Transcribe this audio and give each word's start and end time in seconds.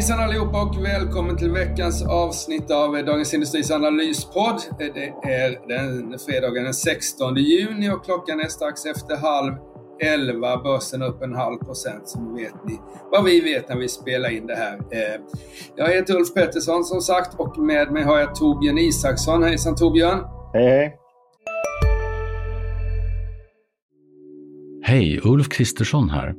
Hejsan 0.00 0.20
allihopa 0.20 0.62
och 0.62 0.84
välkommen 0.84 1.36
till 1.36 1.50
veckans 1.50 2.02
avsnitt 2.02 2.70
av 2.70 3.04
Dagens 3.04 3.34
Industris 3.34 3.70
analyspodd. 3.70 4.60
Det 4.78 5.08
är 5.22 5.68
den 5.68 6.18
fredagen 6.18 6.64
den 6.64 6.74
16 6.74 7.36
juni 7.36 7.90
och 7.90 8.04
klockan 8.04 8.40
är 8.40 8.48
strax 8.48 8.86
efter 8.86 9.16
halv 9.16 9.52
11. 10.02 10.56
Börsen 10.56 11.02
upp 11.02 11.22
en 11.22 11.34
halv 11.34 11.58
procent 11.58 12.08
som 12.08 12.34
vet 12.34 12.54
ni 12.66 12.78
vad 13.10 13.24
vi 13.24 13.40
vet 13.40 13.68
när 13.68 13.76
vi 13.76 13.88
spelar 13.88 14.30
in 14.30 14.46
det 14.46 14.54
här. 14.54 14.74
Eh, 14.74 15.20
jag 15.76 15.88
heter 15.88 16.16
Ulf 16.16 16.34
Pettersson 16.34 16.84
som 16.84 17.00
sagt 17.00 17.40
och 17.40 17.58
med 17.58 17.92
mig 17.92 18.02
har 18.02 18.18
jag 18.18 18.34
Torbjörn 18.34 18.78
Isaksson. 18.78 19.42
Hejsan 19.42 19.76
Torbjörn! 19.76 20.18
Hej 20.52 20.68
hej! 20.68 20.96
Hej, 24.82 25.20
Ulf 25.24 25.48
Kristersson 25.48 26.10
här. 26.10 26.34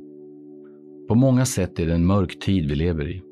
På 1.08 1.14
många 1.14 1.44
sätt 1.44 1.78
är 1.78 1.86
det 1.86 1.94
en 1.94 2.06
mörk 2.06 2.38
tid 2.38 2.68
vi 2.68 2.74
lever 2.74 3.08
i. 3.08 3.31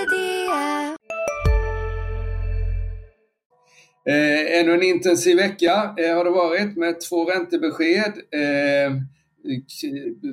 Eh, 4.05 4.59
ännu 4.59 4.73
en 4.73 4.83
intensiv 4.83 5.37
vecka 5.37 5.95
eh, 5.97 6.15
har 6.15 6.23
det 6.23 6.29
varit 6.29 6.77
med 6.77 7.01
två 7.01 7.25
räntebesked. 7.25 8.13
Eh, 8.31 8.91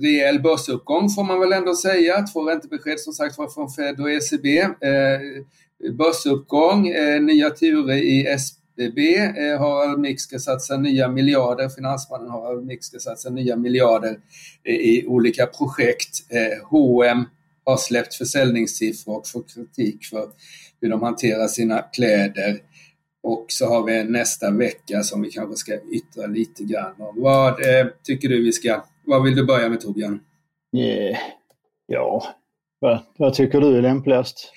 rejäl 0.02 0.42
börsuppgång 0.42 1.11
får 1.11 1.24
man 1.24 1.41
väl 1.41 1.52
ändå 1.52 1.74
säga. 1.74 2.22
Två 2.22 2.50
räntebesked 2.50 3.00
som 3.00 3.12
sagt 3.12 3.39
var 3.39 3.48
från 3.48 3.70
Fed 3.70 4.00
och 4.00 4.11
ECB. 4.11 4.58
Eh, 4.61 5.20
börsuppgång, 5.92 6.89
eh, 6.89 7.22
nya 7.22 7.50
turer 7.50 7.96
i 7.96 8.27
SBB. 8.27 9.16
Eh, 9.16 9.61
Harald 9.61 9.98
Mix 9.98 10.22
ska 10.22 10.39
satsa 10.39 10.77
nya 10.77 11.08
miljarder. 11.08 11.69
Finansmannen 11.69 12.30
Harald 12.30 12.66
Mix 12.66 12.86
ska 12.86 12.98
satsa 12.98 13.30
nya 13.30 13.56
miljarder 13.56 14.19
eh, 14.64 14.74
i 14.74 15.05
olika 15.06 15.46
projekt. 15.46 16.11
Eh, 16.28 16.66
H&M 16.70 17.24
har 17.64 17.77
släppt 17.77 18.14
försäljningssiffror 18.14 19.16
och 19.16 19.28
får 19.28 19.42
kritik 19.55 20.05
för 20.05 20.28
hur 20.80 20.91
de 20.91 21.02
hanterar 21.02 21.46
sina 21.46 21.83
kläder. 21.83 22.58
Och 23.29 23.45
så 23.48 23.67
har 23.67 23.84
vi 23.87 24.05
nästa 24.05 24.51
vecka 24.51 25.03
som 25.03 25.23
vi 25.23 25.31
kanske 25.31 25.57
ska 25.57 25.73
yttra 25.75 26.27
lite 26.27 26.65
grann 26.65 26.95
om. 26.98 27.23
Vad 27.23 27.48
eh, 27.48 27.86
tycker 28.02 28.29
du 28.29 28.42
vi 28.42 28.52
ska... 28.52 28.85
Vad 29.05 29.25
vill 29.25 29.36
du 29.36 29.45
börja 29.45 29.69
med 29.69 29.80
Torbjörn? 29.80 30.20
Yeah. 30.77 31.19
Ja, 31.86 32.25
vad, 32.79 32.98
vad 33.17 33.35
tycker 33.35 33.61
du 33.61 33.77
är 33.77 33.83
lämpligast? 33.83 34.52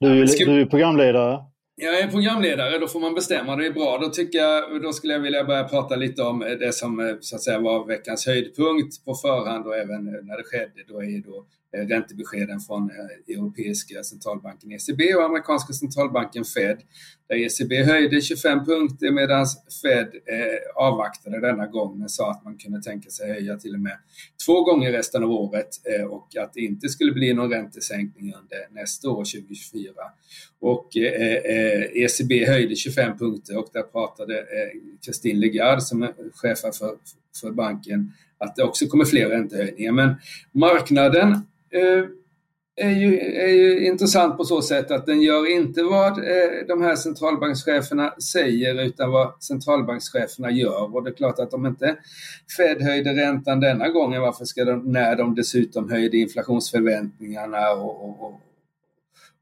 Du, 0.00 0.20
ja, 0.20 0.26
ska... 0.26 0.44
du 0.44 0.60
är 0.60 0.66
programledare. 0.66 1.44
Jag 1.74 2.00
är 2.00 2.08
programledare, 2.08 2.78
då 2.78 2.88
får 2.88 3.00
man 3.00 3.14
bestämma. 3.14 3.56
Det 3.56 3.66
är 3.66 3.72
bra. 3.72 3.98
Då, 3.98 4.08
tycker 4.08 4.38
jag, 4.38 4.82
då 4.82 4.92
skulle 4.92 5.12
jag 5.12 5.20
vilja 5.20 5.44
börja 5.44 5.64
prata 5.64 5.96
lite 5.96 6.22
om 6.22 6.38
det 6.38 6.74
som 6.74 7.00
eh, 7.00 7.14
så 7.20 7.36
att 7.36 7.42
säga 7.42 7.58
var 7.58 7.86
veckans 7.86 8.26
höjdpunkt 8.26 9.04
på 9.04 9.14
förhand 9.14 9.66
och 9.66 9.76
även 9.76 10.04
när 10.04 10.36
det 10.36 10.44
skedde. 10.44 10.82
Då 10.88 11.02
är 11.02 11.22
då 11.22 11.46
Eh, 11.76 11.86
räntebeskeden 11.86 12.60
från 12.60 12.90
eh, 12.90 13.36
Europeiska 13.36 14.02
centralbanken 14.02 14.72
ECB 14.72 15.14
och 15.14 15.24
amerikanska 15.24 15.72
centralbanken 15.72 16.44
Fed. 16.44 16.78
Där 17.28 17.36
ECB 17.36 17.82
höjde 17.82 18.20
25 18.20 18.64
punkter 18.64 19.10
medan 19.10 19.46
Fed 19.82 20.06
eh, 20.06 20.84
avvaktade 20.84 21.40
denna 21.40 21.66
gång 21.66 21.98
men 21.98 22.08
sa 22.08 22.30
att 22.30 22.44
man 22.44 22.58
kunde 22.58 22.82
tänka 22.82 23.10
sig 23.10 23.28
höja 23.28 23.56
till 23.56 23.74
och 23.74 23.80
med 23.80 23.98
två 24.46 24.64
gånger 24.64 24.92
resten 24.92 25.22
av 25.22 25.30
året 25.30 25.68
eh, 25.84 26.04
och 26.04 26.36
att 26.36 26.52
det 26.52 26.60
inte 26.60 26.88
skulle 26.88 27.12
bli 27.12 27.34
någon 27.34 27.50
räntesänkning 27.50 28.34
under 28.34 28.80
nästa 28.80 29.10
år, 29.10 29.24
2024. 29.24 29.92
Och 30.60 30.88
ECB 31.94 32.44
höjde 32.46 32.76
25 32.76 33.18
punkter 33.18 33.58
och 33.58 33.68
där 33.72 33.82
pratade 33.82 34.46
Christine 35.04 35.46
Lagarde 35.46 35.80
som 35.80 36.02
är 36.02 36.12
chef 36.34 36.58
för, 36.58 36.96
för 37.40 37.50
banken 37.50 38.12
att 38.38 38.56
det 38.56 38.62
också 38.62 38.86
kommer 38.86 39.04
fler 39.04 39.28
räntehöjningar. 39.28 39.92
Men 39.92 40.14
marknaden 40.52 41.36
Eh, 41.72 42.04
är 42.76 42.90
ju, 42.90 43.18
är 43.18 43.48
ju 43.48 43.86
intressant 43.86 44.36
på 44.36 44.44
så 44.44 44.62
sätt 44.62 44.90
att 44.90 45.06
den 45.06 45.22
gör 45.22 45.50
inte 45.50 45.82
vad 45.82 46.18
eh, 46.18 46.66
de 46.68 46.82
här 46.82 46.96
centralbankscheferna 46.96 48.14
säger 48.20 48.82
utan 48.82 49.10
vad 49.10 49.42
centralbankscheferna 49.42 50.50
gör. 50.50 50.94
Och 50.94 51.04
det 51.04 51.10
är 51.10 51.14
klart 51.14 51.38
att 51.38 51.54
om 51.54 51.66
inte 51.66 51.96
Fed 52.56 52.82
höjde 52.82 53.10
räntan 53.10 53.60
denna 53.60 53.88
gången, 53.88 54.22
varför 54.22 54.44
ska 54.44 54.64
de, 54.64 54.92
när 54.92 55.16
de 55.16 55.34
dessutom 55.34 55.90
höjde 55.90 56.16
inflationsförväntningarna 56.16 57.70
och, 57.70 58.04
och, 58.04 58.22
och, 58.22 58.40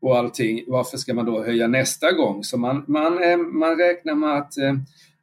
och 0.00 0.18
allting, 0.18 0.64
varför 0.66 0.96
ska 0.96 1.14
man 1.14 1.26
då 1.26 1.44
höja 1.44 1.66
nästa 1.66 2.12
gång? 2.12 2.44
Så 2.44 2.58
man, 2.58 2.84
man, 2.88 3.22
eh, 3.22 3.36
man 3.36 3.76
räknar 3.76 4.14
med 4.14 4.36
att 4.36 4.58
eh, 4.58 4.74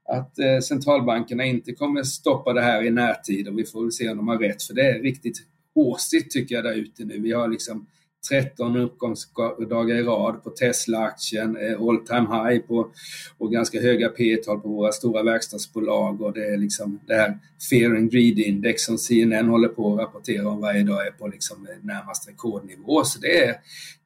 att 0.07 0.39
eh, 0.39 0.59
centralbankerna 0.59 1.45
inte 1.45 1.73
kommer 1.73 2.03
stoppa 2.03 2.53
det 2.53 2.61
här 2.61 2.83
i 2.83 2.89
närtid 2.89 3.47
och 3.47 3.59
vi 3.59 3.65
får 3.65 3.81
väl 3.81 3.91
se 3.91 4.09
om 4.09 4.17
de 4.17 4.27
har 4.27 4.37
rätt 4.37 4.63
för 4.63 4.73
det 4.73 4.89
är 4.89 4.99
riktigt 4.99 5.37
åsigt 5.75 6.31
tycker 6.31 6.55
jag 6.55 6.63
där 6.63 6.73
ute 6.73 7.05
nu. 7.05 7.19
Vi 7.19 7.31
har 7.31 7.47
liksom 7.47 7.87
13 8.29 8.77
uppgångsdagar 8.77 9.95
i 9.95 10.03
rad 10.03 10.43
på 10.43 10.49
Tesla-aktien, 10.49 11.57
eh, 11.57 11.81
all 11.81 11.97
time 11.97 12.27
high 12.49 12.59
på, 12.67 12.91
och 13.37 13.51
ganska 13.51 13.81
höga 13.81 14.09
P 14.09 14.35
tal 14.35 14.59
på 14.59 14.69
våra 14.69 14.91
stora 14.91 15.23
verkstadsbolag 15.23 16.21
och 16.21 16.33
det 16.33 16.45
är 16.45 16.57
liksom 16.57 16.99
det 17.07 17.15
här 17.15 17.37
Fear 17.69 17.95
and 17.95 18.11
Greed 18.11 18.39
Index 18.39 18.83
som 18.83 18.97
CNN 18.97 19.47
håller 19.47 19.67
på 19.67 19.93
att 19.93 19.99
rapportera 19.99 20.49
om 20.49 20.61
varje 20.61 20.83
dag 20.83 21.07
är 21.07 21.11
på 21.11 21.27
liksom 21.27 21.67
eh, 21.67 21.85
närmast 21.85 22.29
rekordnivå. 22.29 23.03
Så 23.03 23.19
det 23.19 23.43
är, 23.45 23.55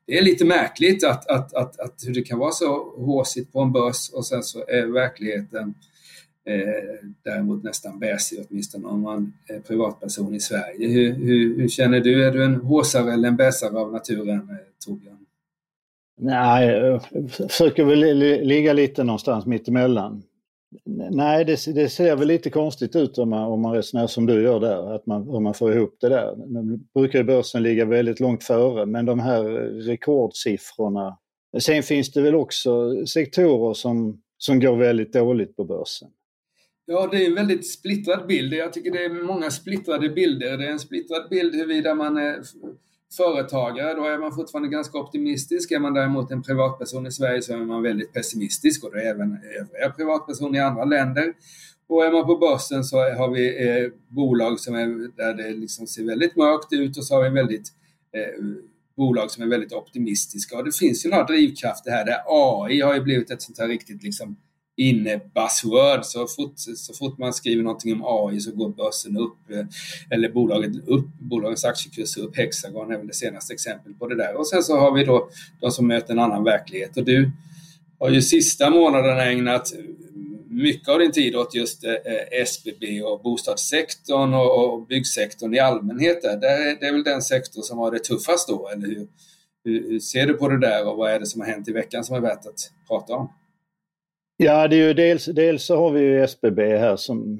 det 0.08 0.18
är 0.18 0.22
lite 0.22 0.46
märkligt 0.46 1.04
att, 1.04 1.28
att, 1.28 1.54
att, 1.54 1.80
att 1.80 2.04
hur 2.06 2.14
det 2.14 2.22
kan 2.22 2.40
vara 2.40 2.52
så 2.52 2.96
håsigt 2.98 3.54
på 3.54 3.62
en 3.62 3.72
börs 3.72 4.10
och 4.14 4.26
sen 4.26 4.44
så 4.44 4.60
är 4.68 4.86
verkligheten 4.86 5.74
Eh, 6.46 7.08
däremot 7.24 7.64
nästan 7.64 8.00
bäsig, 8.00 8.46
åtminstone 8.50 8.88
om 8.88 9.02
man 9.02 9.34
är 9.50 9.60
privatperson 9.60 10.36
i 10.36 10.40
Sverige. 10.40 10.88
Hur, 10.88 11.14
hur, 11.14 11.58
hur 11.58 11.68
känner 11.68 12.00
du? 12.00 12.28
Är 12.28 12.32
du 12.32 12.46
en 12.46 12.56
håsare 12.56 13.14
eller 13.14 13.28
en 13.28 13.36
bäsare 13.36 13.80
av 13.80 13.92
naturen, 13.92 14.50
eh, 14.50 14.58
Torbjörn? 14.86 15.18
Nej, 16.22 16.68
jag 16.68 17.02
försöker 17.32 17.84
väl 17.84 18.18
ligga 18.48 18.74
lite 18.74 19.04
någonstans 19.04 19.46
mittemellan. 19.46 20.24
Nej, 21.12 21.46
det, 21.46 21.74
det, 21.76 21.90
ser 21.90 22.16
väl 22.16 22.28
lite 22.28 22.50
konstigt 22.50 22.96
ut 22.96 23.18
om 23.18 23.30
man, 23.30 23.44
om 23.44 23.62
man 23.62 23.74
resonerar 23.74 24.08
som 24.08 24.26
du 24.26 24.44
gör 24.44 24.60
där, 24.60 24.96
att 24.96 25.06
man, 25.06 25.30
om 25.30 25.44
man 25.44 25.54
får 25.54 25.74
ihop 25.74 25.98
det 26.02 26.10
där. 26.10 26.36
Nu 26.48 26.80
brukar 26.94 27.24
börsen 27.24 27.64
ligga 27.64 27.86
väldigt 27.86 28.20
långt 28.20 28.44
före, 28.44 28.86
men 28.86 29.06
de 29.06 29.20
här 29.20 29.44
rekordsiffrorna. 29.86 31.18
Sen 31.60 31.84
finns 31.84 32.12
det 32.12 32.22
väl 32.22 32.36
också 32.36 33.06
sektorer 33.06 33.74
som, 33.74 34.22
som 34.38 34.60
går 34.60 34.76
väldigt 34.76 35.14
dåligt 35.14 35.56
på 35.56 35.64
börsen. 35.64 36.10
Ja, 36.92 37.08
det 37.12 37.24
är 37.24 37.28
en 37.28 37.36
väldigt 37.36 37.68
splittrad 37.68 38.28
bild. 38.28 38.54
Jag 38.54 38.74
tycker 38.74 38.92
det 38.92 39.06
är 39.06 39.24
många 39.24 39.52
splittrade 39.52 40.10
bilder. 40.10 40.58
Det 40.58 40.68
är 40.68 40.72
en 40.72 40.80
splittrad 40.80 41.30
bild 41.30 41.56
huruvida 41.56 41.96
man 41.96 42.18
är 42.18 42.42
företagare, 43.18 43.94
då 43.94 44.04
är 44.04 44.18
man 44.18 44.36
fortfarande 44.36 44.70
ganska 44.70 44.98
optimistisk. 44.98 45.72
Är 45.72 45.80
man 45.80 45.94
däremot 45.94 46.32
en 46.32 46.44
privatperson 46.44 47.08
i 47.08 47.12
Sverige 47.12 47.42
så 47.42 47.54
är 47.54 47.58
man 47.58 47.84
väldigt 47.84 48.14
pessimistisk 48.14 48.84
och 48.84 48.92
det 48.92 49.02
är 49.02 49.10
även 49.10 49.38
övriga 49.60 49.90
privatpersoner 49.90 50.60
i 50.60 50.62
andra 50.62 50.86
länder. 50.86 51.34
Och 51.88 52.06
är 52.06 52.12
man 52.12 52.26
på 52.26 52.38
börsen 52.38 52.84
så 52.84 52.98
har 52.98 53.32
vi 53.32 53.68
eh, 53.68 53.92
bolag 54.08 54.60
som 54.60 54.76
är, 54.76 55.18
där 55.18 55.34
det 55.34 55.50
liksom 55.54 55.88
ser 55.88 56.04
väldigt 56.04 56.36
mörkt 56.36 56.74
ut 56.74 56.98
och 56.98 57.06
så 57.06 57.16
har 57.16 57.24
vi 57.24 57.30
väldigt 57.30 57.68
eh, 58.18 58.44
bolag 58.98 59.32
som 59.32 59.44
är 59.44 59.48
väldigt 59.48 59.74
optimistiska. 59.74 60.58
Och 60.58 60.66
det 60.66 60.76
finns 60.76 61.06
ju 61.06 61.10
några 61.10 61.24
drivkrafter 61.24 61.92
här 61.92 62.06
där 62.06 62.18
AI 62.28 62.82
har 62.82 62.94
ju 62.94 63.02
blivit 63.02 63.32
ett 63.32 63.42
sånt 63.42 63.60
här 63.60 63.68
riktigt 63.68 64.04
liksom 64.04 64.38
inne 64.90 65.20
buzzword. 65.36 66.06
Så 66.06 66.28
fort, 66.28 66.54
så 66.58 66.94
fort 66.94 67.18
man 67.18 67.34
skriver 67.34 67.64
någonting 67.64 67.94
om 67.94 68.30
AI 68.30 68.40
så 68.40 68.52
går 68.52 68.70
börsen 68.70 69.18
upp 69.18 69.52
eh, 69.52 69.66
eller 70.10 70.30
bolaget 70.30 70.88
upp, 70.88 71.06
bolagets 71.20 71.66
aktiekurs 71.66 72.18
upp. 72.18 72.38
Hexagon 72.38 72.92
är 72.92 72.98
väl 72.98 73.08
det 73.08 73.14
senaste 73.14 73.54
exemplet 73.54 74.00
på 74.00 74.08
det 74.08 74.16
där. 74.16 74.36
Och 74.36 74.48
sen 74.48 74.64
så 74.64 74.78
har 74.78 74.94
vi 74.94 75.04
då 75.04 75.30
de 75.60 75.72
som 75.72 75.88
möter 75.88 76.14
en 76.14 76.20
annan 76.20 76.44
verklighet. 76.44 76.98
Och 76.98 77.06
du 77.06 77.32
har 78.00 78.10
ju 78.10 78.22
sista 78.22 78.70
månaderna 78.70 79.26
ägnat 79.26 79.74
mycket 80.50 80.90
av 80.90 81.00
din 81.00 81.12
tid 81.12 81.36
åt 81.36 81.56
just 81.56 81.84
eh, 81.84 81.94
SBB 82.42 83.02
och 83.04 83.22
bostadssektorn 83.22 84.34
och, 84.34 84.88
byggsektorn 84.88 85.54
i 85.54 85.60
allmänhet. 85.60 86.22
Där. 86.22 86.38
Det, 86.38 86.88
är, 86.88 86.92
väl 86.92 87.04
den 87.04 87.22
sektor 87.22 87.62
som 87.62 87.78
har 87.78 87.92
det 87.92 88.00
tuffast 88.00 88.48
då, 88.48 88.70
eller 88.70 88.88
hur? 88.88 89.08
Hur 89.64 90.00
ser 90.00 90.28
du 90.28 90.34
på 90.34 90.48
det 90.48 90.60
där 90.60 90.88
och 90.88 90.98
vad 90.98 91.12
är 91.12 91.20
det 91.20 91.26
som 91.26 91.42
har 91.42 91.48
hänt 91.48 91.68
i 91.68 91.72
veckan 91.72 92.04
som 92.04 92.16
är 92.16 92.20
värt 92.20 92.46
att 92.46 92.72
prata 92.88 93.14
om? 93.14 93.30
Ja, 94.44 94.68
det 94.68 94.76
är 94.76 94.88
ju 94.88 94.94
dels, 94.94 95.26
dels 95.26 95.64
så 95.64 95.76
har 95.76 95.92
vi 95.92 96.02
ju 96.02 96.24
SBB 96.24 96.60
här 96.60 96.96
som, 96.96 97.40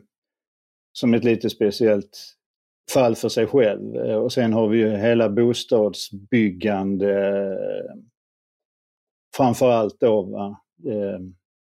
som 0.92 1.14
ett 1.14 1.24
lite 1.24 1.50
speciellt 1.50 2.36
fall 2.94 3.16
för 3.16 3.30
sig 3.30 3.48
själv. 3.48 3.96
Eh, 3.96 4.16
och 4.16 4.34
sen 4.34 4.54
har 4.54 4.68
vi 4.68 4.78
ju 4.78 4.90
hela 4.90 5.30
bostadsbyggande 5.30 7.38
eh, 7.38 7.96
framförallt 9.36 10.00
då. 10.00 10.22
Va? 10.22 10.62
Eh, 10.86 11.20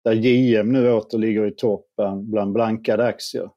där 0.03 0.13
JM 0.13 0.71
nu 0.71 0.91
åter 0.91 1.17
ligger 1.17 1.45
i 1.45 1.51
topp 1.51 1.87
bland 2.21 2.53
blankade 2.53 3.05
aktier. 3.05 3.49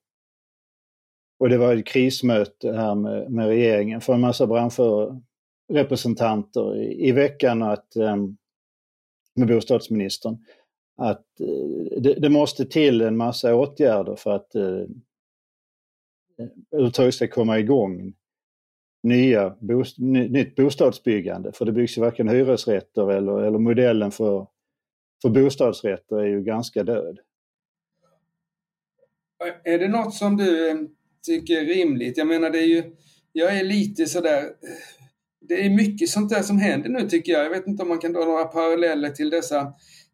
Och 1.39 1.49
det 1.49 1.59
var 1.59 1.77
ett 1.77 1.87
krismöte 1.87 2.73
här 2.73 2.95
med, 2.95 3.31
med 3.31 3.47
regeringen 3.47 4.01
för 4.01 4.15
en 4.15 4.21
massa 4.21 4.47
branschrepresentanter 4.47 6.77
i, 6.77 7.09
i 7.09 7.13
veckan 7.13 7.63
att, 7.63 7.97
med 9.35 9.49
bostadsministern 9.49 10.39
att 11.01 11.41
eh, 11.41 12.01
det, 12.01 12.15
det, 12.15 12.29
måste 12.29 12.65
till 12.65 13.01
en 13.01 13.17
massa 13.17 13.55
åtgärder 13.55 14.17
för 14.17 14.31
att 14.31 14.55
eh, 14.55 14.87
överhuvudtaget 16.73 17.15
ska 17.15 17.29
komma 17.29 17.59
igång 17.59 18.13
nya 19.03 19.57
bost 19.61 19.99
nytt 19.99 20.57
bostadsbyggande. 20.57 21.53
För 21.53 21.65
det 21.65 21.73
byggs 21.73 21.99
ju 21.99 22.01
varken 22.01 22.29
hyresrätter 22.29 23.11
eller, 23.11 23.43
eller 23.43 23.59
modellen 23.59 24.11
för 24.11 24.47
för 25.23 25.29
bostadsrätter 25.29 26.17
är 26.17 26.27
ju 26.27 26.43
ganska 26.43 26.83
död. 26.83 27.19
Är 29.65 29.79
det 29.79 29.89
något 29.89 30.15
som 30.15 30.37
du 30.37 30.71
eh, 30.71 30.77
tycker 31.27 31.57
är 31.57 31.65
rimligt? 31.65 32.17
Jag 32.17 32.27
menar 32.27 32.51
det 32.51 32.59
är 32.59 32.67
ju, 32.67 32.97
jag 33.33 33.59
är 33.59 33.65
lite 33.65 34.07
sådär, 34.07 34.45
det 35.41 35.67
är 35.67 35.71
mycket 35.71 36.09
sånt 36.09 36.31
där 36.31 36.43
som 36.43 36.59
händer 36.59 36.89
nu 36.89 37.09
tycker 37.09 37.33
jag. 37.33 37.45
Jag 37.45 37.51
vet 37.51 37.67
inte 37.67 37.83
om 37.83 37.89
man 37.89 37.99
kan 37.99 38.13
dra 38.13 38.25
några 38.25 38.45
paralleller 38.45 39.11
till 39.11 39.31
dessa, 39.31 39.73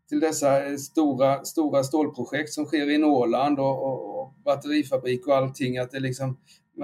till 0.08 0.20
dessa 0.20 0.66
eh, 0.66 0.76
stora, 0.76 1.44
stora 1.44 1.84
stålprojekt 1.84 2.52
som 2.52 2.64
sker 2.64 2.90
i 2.90 2.98
Norrland 2.98 3.58
och, 3.58 3.82
och, 3.82 4.20
och 4.20 4.34
batterifabrik 4.44 5.26
och 5.26 5.36
allting. 5.36 5.78
Att 5.78 5.90
det, 5.90 6.00
liksom, 6.00 6.38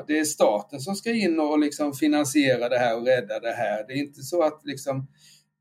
det 0.07 0.19
är 0.19 0.25
staten 0.25 0.81
som 0.81 0.95
ska 0.95 1.11
in 1.11 1.41
och 1.41 1.59
liksom 1.59 1.93
finansiera 1.93 2.69
det 2.69 2.79
här 2.79 2.97
och 2.97 3.07
rädda 3.07 3.41
det 3.41 3.53
här. 3.53 3.87
Det 3.87 3.93
är 3.93 3.99
inte 3.99 4.23
så 4.23 4.43
att 4.43 4.61
liksom 4.65 5.07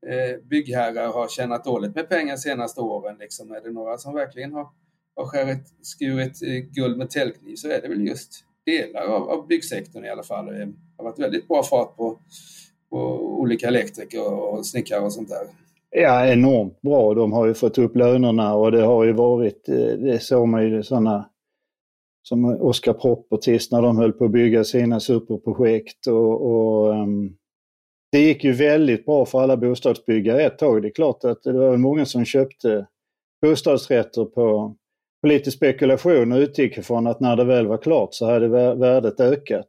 Eh, 0.06 0.38
byggherrar 0.50 1.12
har 1.12 1.28
tjänat 1.28 1.64
dåligt 1.64 1.94
med 1.94 2.08
pengar 2.08 2.36
senaste 2.36 2.80
åren. 2.80 3.16
Liksom. 3.20 3.52
Är 3.52 3.60
det 3.60 3.70
några 3.70 3.98
som 3.98 4.14
verkligen 4.14 4.52
har, 4.52 4.68
har 5.16 5.26
skärit, 5.26 5.74
skurit 5.82 6.42
eh, 6.42 6.48
guld 6.48 6.98
med 6.98 7.10
täljkniv 7.10 7.56
så 7.56 7.68
är 7.68 7.82
det 7.82 7.88
väl 7.88 8.06
just 8.06 8.44
delar 8.66 9.02
av, 9.02 9.30
av 9.30 9.46
byggsektorn 9.46 10.04
i 10.04 10.10
alla 10.10 10.22
fall. 10.22 10.46
Det 10.46 10.72
har 10.96 11.04
varit 11.04 11.18
väldigt 11.18 11.48
bra 11.48 11.62
fart 11.62 11.96
på, 11.96 12.18
på 12.90 12.98
olika 13.40 13.68
elektriker 13.68 14.32
och 14.32 14.66
snickare 14.66 15.00
och 15.00 15.12
sånt 15.12 15.28
där. 15.28 15.46
Ja, 15.94 16.26
enormt 16.26 16.80
bra. 16.80 17.14
De 17.14 17.32
har 17.32 17.46
ju 17.46 17.54
fått 17.54 17.78
upp 17.78 17.96
lönerna 17.96 18.54
och 18.54 18.72
det 18.72 18.82
har 18.82 19.04
ju 19.04 19.12
varit, 19.12 19.68
eh, 19.68 19.98
det 19.98 20.22
såg 20.22 20.48
man 20.48 20.64
ju 20.64 20.82
sådana 20.82 21.30
som 22.22 22.44
Oscar 22.44 22.92
Properties 22.92 23.70
när 23.70 23.82
de 23.82 23.98
höll 23.98 24.12
på 24.12 24.24
att 24.24 24.30
bygga 24.30 24.64
sina 24.64 25.00
superprojekt 25.00 26.06
och, 26.06 26.42
och 26.42 26.90
um, 26.90 27.36
det 28.12 28.18
gick 28.18 28.44
ju 28.44 28.52
väldigt 28.52 29.04
bra 29.06 29.26
för 29.26 29.42
alla 29.42 29.56
bostadsbyggare 29.56 30.42
ett 30.42 30.58
tag. 30.58 30.82
Det 30.82 30.88
är 30.88 30.92
klart 30.92 31.24
att 31.24 31.42
det 31.42 31.52
var 31.52 31.76
många 31.76 32.06
som 32.06 32.24
köpte 32.24 32.86
bostadsrätter 33.42 34.24
på, 34.24 34.76
på 35.20 35.26
lite 35.26 35.50
spekulation 35.50 36.32
och 36.32 36.38
utgick 36.38 36.78
ifrån 36.78 37.06
att 37.06 37.20
när 37.20 37.36
det 37.36 37.44
väl 37.44 37.66
var 37.66 37.78
klart 37.78 38.14
så 38.14 38.26
hade 38.26 38.48
värdet 38.74 39.20
ökat. 39.20 39.68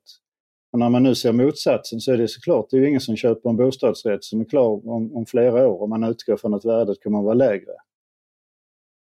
Och 0.74 0.80
när 0.80 0.90
man 0.90 1.04
nu 1.04 1.16
ser 1.16 1.32
motsatsen 1.32 2.00
så 2.00 2.12
är 2.12 2.18
det 2.18 2.28
såklart, 2.28 2.70
det 2.70 2.78
är 2.78 2.82
ju 2.82 2.88
ingen 2.88 3.02
som 3.02 3.16
köper 3.16 3.50
en 3.50 3.58
bostadsrätt 3.58 4.24
som 4.24 4.42
är 4.42 4.46
klar 4.46 4.90
om, 4.90 5.16
om 5.16 5.26
flera 5.26 5.68
år 5.68 5.82
om 5.82 5.90
man 5.90 6.04
utgår 6.04 6.38
från 6.38 6.54
att 6.54 6.66
värdet 6.66 7.04
kommer 7.04 7.20
att 7.20 7.26
vara 7.26 7.34
lägre. 7.34 7.72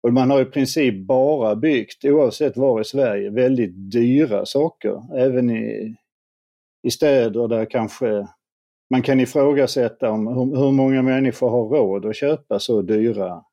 Och 0.04 0.14
man 0.14 0.32
har 0.32 0.42
i 0.42 0.46
princip 0.46 1.08
bara 1.08 1.56
byggt, 1.56 2.06
oavsett 2.06 2.58
var 2.58 2.82
i 2.82 2.84
Sverige, 2.84 3.30
väldigt 3.30 3.92
dyra 3.92 4.46
saker. 4.46 5.04
Även 5.18 5.50
i, 5.50 5.96
i 6.88 6.92
städer 6.92 7.48
där 7.48 7.66
kanske 7.66 8.28
man 8.90 9.02
kan 9.02 9.20
ifrågasätta 9.20 10.12
om 10.12 10.28
hur, 10.28 10.58
hur 10.58 10.72
många 10.72 11.02
människor 11.02 11.50
har 11.50 11.70
råd 11.70 12.06
att 12.06 12.16
köpa 12.16 12.60
så 12.60 12.82
dyra 12.82 13.44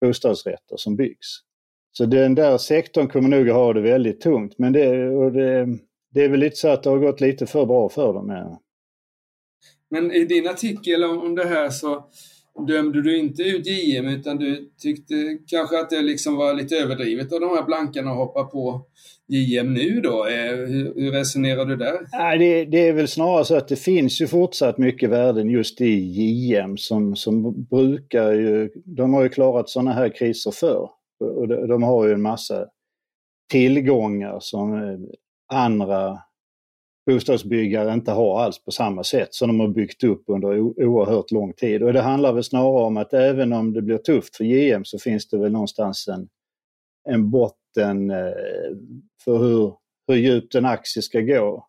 bostadsrätter 0.00 0.76
som 0.76 0.96
byggs. 0.96 1.26
Så 1.92 2.06
den 2.06 2.34
där 2.34 2.58
sektorn 2.58 3.08
kommer 3.08 3.28
nog 3.28 3.48
att 3.48 3.56
ha 3.56 3.72
det 3.72 3.80
väldigt 3.80 4.20
tungt. 4.20 4.58
Men 4.58 4.72
det, 4.72 5.08
och 5.08 5.32
det, 5.32 5.78
det 6.16 6.24
är 6.24 6.28
väl 6.28 6.40
lite 6.40 6.56
så 6.56 6.68
att 6.68 6.82
det 6.82 6.90
har 6.90 6.98
gått 6.98 7.20
lite 7.20 7.46
för 7.46 7.66
bra 7.66 7.88
för 7.88 8.12
dem. 8.12 8.28
Ja. 8.28 8.60
Men 9.90 10.12
i 10.12 10.24
din 10.24 10.48
artikel 10.48 11.04
om 11.04 11.34
det 11.34 11.44
här 11.44 11.70
så 11.70 12.04
dömde 12.68 13.02
du 13.02 13.18
inte 13.18 13.42
ut 13.42 13.66
JM 13.66 14.06
utan 14.06 14.36
du 14.36 14.70
tyckte 14.78 15.14
kanske 15.46 15.80
att 15.80 15.90
det 15.90 16.02
liksom 16.02 16.36
var 16.36 16.54
lite 16.54 16.76
överdrivet 16.76 17.32
av 17.32 17.40
de 17.40 17.50
här 17.50 17.62
blankarna 17.62 18.10
att 18.10 18.16
hoppa 18.16 18.44
på 18.44 18.86
JM 19.28 19.74
nu 19.74 20.00
då? 20.00 20.26
Eh, 20.26 20.56
hur, 20.56 20.94
hur 20.94 21.12
resonerar 21.12 21.64
du 21.64 21.76
där? 21.76 21.98
Nej, 22.12 22.38
det, 22.38 22.64
det, 22.64 22.88
är 22.88 22.92
väl 22.92 23.08
snarare 23.08 23.44
så 23.44 23.56
att 23.56 23.68
det 23.68 23.76
finns 23.76 24.20
ju 24.20 24.26
fortsatt 24.26 24.78
mycket 24.78 25.10
värden 25.10 25.50
just 25.50 25.80
i 25.80 25.94
JM 25.94 26.76
som, 26.76 27.16
som 27.16 27.64
brukar 27.64 28.32
ju, 28.32 28.70
de 28.84 29.14
har 29.14 29.22
ju 29.22 29.28
klarat 29.28 29.68
sådana 29.68 29.92
här 29.92 30.08
kriser 30.08 30.50
förr. 30.50 30.90
Och 31.20 31.48
de, 31.48 31.68
de 31.68 31.82
har 31.82 32.06
ju 32.06 32.12
en 32.12 32.22
massa 32.22 32.66
tillgångar 33.50 34.38
som 34.40 34.74
eh, 34.74 34.98
andra 35.46 36.18
bostadsbyggare 37.06 37.92
inte 37.92 38.12
har 38.12 38.40
alls 38.40 38.64
på 38.64 38.70
samma 38.70 39.04
sätt 39.04 39.34
som 39.34 39.48
de 39.48 39.60
har 39.60 39.68
byggt 39.68 40.04
upp 40.04 40.24
under 40.26 40.60
oerhört 40.60 41.30
lång 41.30 41.52
tid. 41.52 41.82
Och 41.82 41.92
det 41.92 42.00
handlar 42.00 42.32
väl 42.32 42.44
snarare 42.44 42.84
om 42.84 42.96
att 42.96 43.12
även 43.12 43.52
om 43.52 43.72
det 43.72 43.82
blir 43.82 43.98
tufft 43.98 44.36
för 44.36 44.44
JM 44.44 44.84
så 44.84 44.98
finns 44.98 45.28
det 45.28 45.38
väl 45.38 45.52
någonstans 45.52 46.08
en, 46.08 46.28
en 47.08 47.30
botten 47.30 48.10
eh, 48.10 48.76
för 49.24 49.38
hur, 49.38 49.74
hur 50.06 50.16
djupt 50.16 50.54
en 50.54 50.64
aktie 50.64 51.02
ska 51.02 51.20
gå. 51.20 51.68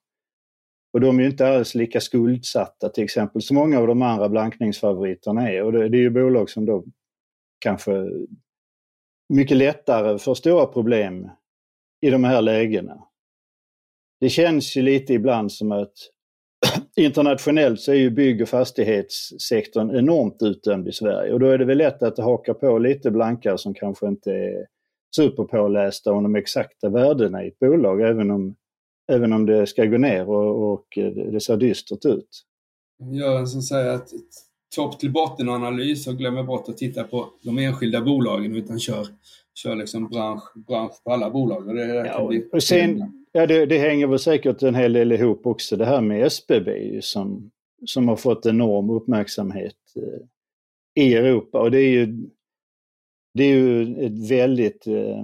Och 0.94 1.02
de 1.02 1.20
är 1.20 1.24
ju 1.24 1.30
inte 1.30 1.48
alls 1.48 1.76
lika 1.76 2.02
skuldsatta 2.02 2.90
till 2.90 3.04
exempel 3.04 3.42
som 3.42 3.56
många 3.56 3.80
av 3.80 3.88
de 3.88 4.02
andra 4.02 4.30
blankningsfavoriterna 4.30 5.52
är. 5.52 5.64
Och 5.64 5.72
det, 5.72 5.90
det 5.90 5.98
är 5.98 6.02
ju 6.02 6.10
bolag 6.10 6.50
som 6.50 6.66
då 6.66 6.84
kanske 7.60 8.10
mycket 9.30 9.58
lättare 9.58 10.20
får 10.20 10.36
stora 10.36 10.66
problem 10.66 11.30
i 12.02 12.10
de 12.10 12.24
här 12.24 12.42
lägena. 12.42 13.07
Det 14.20 14.30
känns 14.30 14.78
ju 14.78 14.82
lite 14.82 15.14
ibland 15.14 15.52
som 15.52 15.72
att 15.72 15.94
internationellt 16.96 17.82
så 17.82 17.92
är 17.92 17.96
ju 17.96 18.10
bygg 18.10 18.42
och 18.42 18.50
fastighetssektorn 18.50 19.96
enormt 19.96 20.38
utdömd 20.42 20.88
i 20.88 20.92
Sverige 20.92 21.34
och 21.34 21.40
då 21.40 21.46
är 21.46 21.58
det 21.58 21.66
väl 21.66 21.78
lätt 21.78 22.04
att 22.04 22.18
haka 22.18 22.54
på 22.54 22.78
lite 22.78 23.12
blankare 23.12 23.58
som 23.58 23.74
kanske 23.74 24.08
inte 24.08 24.32
är 24.32 24.66
superpålästa 25.16 26.12
om 26.12 26.24
de 26.24 26.36
exakta 26.36 26.90
värdena 26.90 27.44
i 27.44 27.48
ett 27.48 27.60
bolag 27.60 28.02
även 28.02 28.32
om, 28.32 28.56
även 29.12 29.34
om 29.34 29.46
det 29.46 29.68
ska 29.68 29.86
gå 29.86 29.98
ner 29.98 30.30
och, 30.30 30.74
och 30.74 30.86
det 31.32 31.44
ser 31.44 31.58
dystert 31.58 32.06
ut. 32.06 32.44
En 33.00 33.48
som 33.48 33.62
säger 33.62 33.94
att 33.94 34.10
topp 34.76 35.00
till 35.00 35.12
botten-analys 35.12 36.08
och 36.08 36.18
glömmer 36.18 36.44
bort 36.44 36.70
att 36.70 36.78
titta 36.78 37.04
på 37.04 37.30
de 37.42 37.58
enskilda 37.58 38.02
bolagen 38.02 38.56
utan 38.56 38.80
kör, 38.80 39.08
kör 39.54 39.76
liksom 39.76 40.08
bransch, 40.10 40.44
bransch 40.68 41.04
på 41.04 41.12
alla 41.12 41.30
bolag. 41.30 41.68
Och 41.68 41.76
det, 41.76 41.86
ja, 41.86 42.20
och, 42.20 42.34
och 42.54 42.64
sen, 42.64 43.26
ja, 43.38 43.48
det, 43.48 43.66
det, 43.66 43.78
hänger 43.78 44.08
väl 44.08 44.20
säkert 44.20 44.64
en 44.64 44.76
hel 44.76 44.94
del 44.94 45.12
ihop 45.12 45.46
också. 45.46 45.76
Det 45.76 45.86
här 45.86 46.02
med 46.02 46.26
SBB 46.26 47.02
som, 47.02 47.52
som 47.86 48.08
har 48.08 48.16
fått 48.16 48.46
enorm 48.46 48.90
uppmärksamhet 48.90 49.76
eh, 49.96 51.04
i 51.04 51.14
Europa. 51.14 51.60
Och 51.60 51.72
det 51.72 51.80
är 51.80 51.90
ju 51.90 52.30
det 53.34 53.44
är 53.44 53.54
ju 53.54 54.06
ett 54.06 54.32
väldigt 54.32 54.88
eh, 54.88 55.24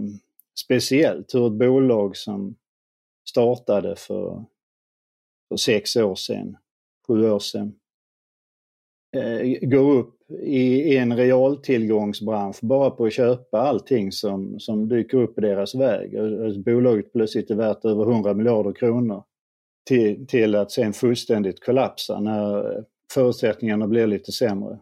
speciellt 0.60 1.36
hur 1.36 1.48
ett 1.48 1.54
bolag 1.54 2.18
som 2.18 2.56
startade 3.30 3.96
för, 3.96 4.46
för 5.50 5.56
sex 5.56 5.96
år 5.96 6.16
sedan, 6.16 6.58
sju 7.08 7.30
år 7.30 7.40
sedan, 7.40 7.76
eh, 9.16 9.70
går 9.70 9.94
upp 9.94 10.23
i 10.42 10.98
en 10.98 11.18
realtillgångsbransch 11.18 12.60
bara 12.62 12.90
på 12.90 13.06
att 13.06 13.14
köpa 13.14 13.62
allting 13.62 14.12
som, 14.12 14.60
som 14.60 14.90
dyker 14.90 15.18
upp 15.18 15.38
i 15.38 15.42
deras 15.42 15.76
väg. 15.76 16.12
Bolaget 16.66 17.14
plötsligt 17.14 17.52
är 17.52 17.56
värt 17.56 17.86
över 17.86 18.12
100 18.12 18.34
miljarder 18.34 18.74
kronor 18.74 19.24
till, 19.88 20.28
till 20.28 20.56
att 20.56 20.72
sen 20.72 20.94
fullständigt 20.94 21.66
kollapsa 21.66 22.20
när 22.20 22.84
förutsättningarna 23.14 23.88
blir 23.88 24.08
lite 24.08 24.32
sämre. 24.32 24.80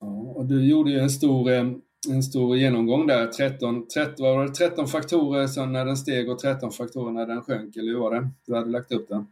Ja, 0.00 0.32
och 0.36 0.46
du 0.46 0.68
gjorde 0.68 0.90
ju 0.90 0.98
en 0.98 1.10
stor 1.10 1.50
eh, 1.50 1.64
en 2.10 2.22
stor 2.22 2.56
genomgång 2.56 3.06
där. 3.06 3.26
13, 3.26 3.86
13, 3.88 4.26
var 4.26 4.44
det 4.44 4.54
13 4.54 4.88
faktorer 4.88 5.46
sen 5.46 5.72
när 5.72 5.84
den 5.84 5.96
steg 5.96 6.30
och 6.30 6.38
13 6.38 6.70
faktorer 6.70 7.12
när 7.12 7.26
den 7.26 7.42
sjönk, 7.42 7.76
eller 7.76 7.92
hur 7.92 7.98
var 7.98 8.14
det? 8.14 8.28
Du 8.46 8.54
hade 8.54 8.70
lagt 8.70 8.92
upp 8.92 9.08
den. 9.08 9.26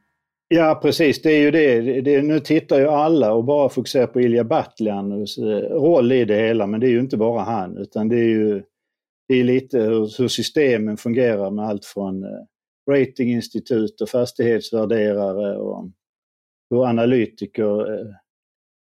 Ja 0.52 0.80
precis, 0.82 1.22
det 1.22 1.32
är 1.32 1.40
ju 1.40 1.50
det. 1.50 2.00
det 2.00 2.22
nu 2.22 2.40
tittar 2.40 2.78
ju 2.78 2.86
alla 2.86 3.32
och 3.32 3.44
bara 3.44 3.68
fokuserar 3.68 4.06
på 4.06 4.20
Ilja 4.20 4.44
Batljanus 4.44 5.38
eh, 5.38 5.44
roll 5.60 6.12
i 6.12 6.24
det 6.24 6.36
hela, 6.36 6.66
men 6.66 6.80
det 6.80 6.86
är 6.86 6.90
ju 6.90 7.00
inte 7.00 7.16
bara 7.16 7.40
han 7.40 7.76
utan 7.76 8.08
det 8.08 8.16
är 8.16 8.28
ju 8.28 8.62
det 9.28 9.34
är 9.34 9.44
lite 9.44 9.78
hur, 9.78 10.18
hur 10.18 10.28
systemen 10.28 10.96
fungerar 10.96 11.50
med 11.50 11.64
allt 11.64 11.84
från 11.84 12.24
eh, 12.24 12.40
ratinginstitut 12.90 14.00
och 14.00 14.08
fastighetsvärderare 14.08 15.56
och 15.56 15.90
hur 16.70 16.86
analytiker 16.86 17.92
eh, 17.92 18.06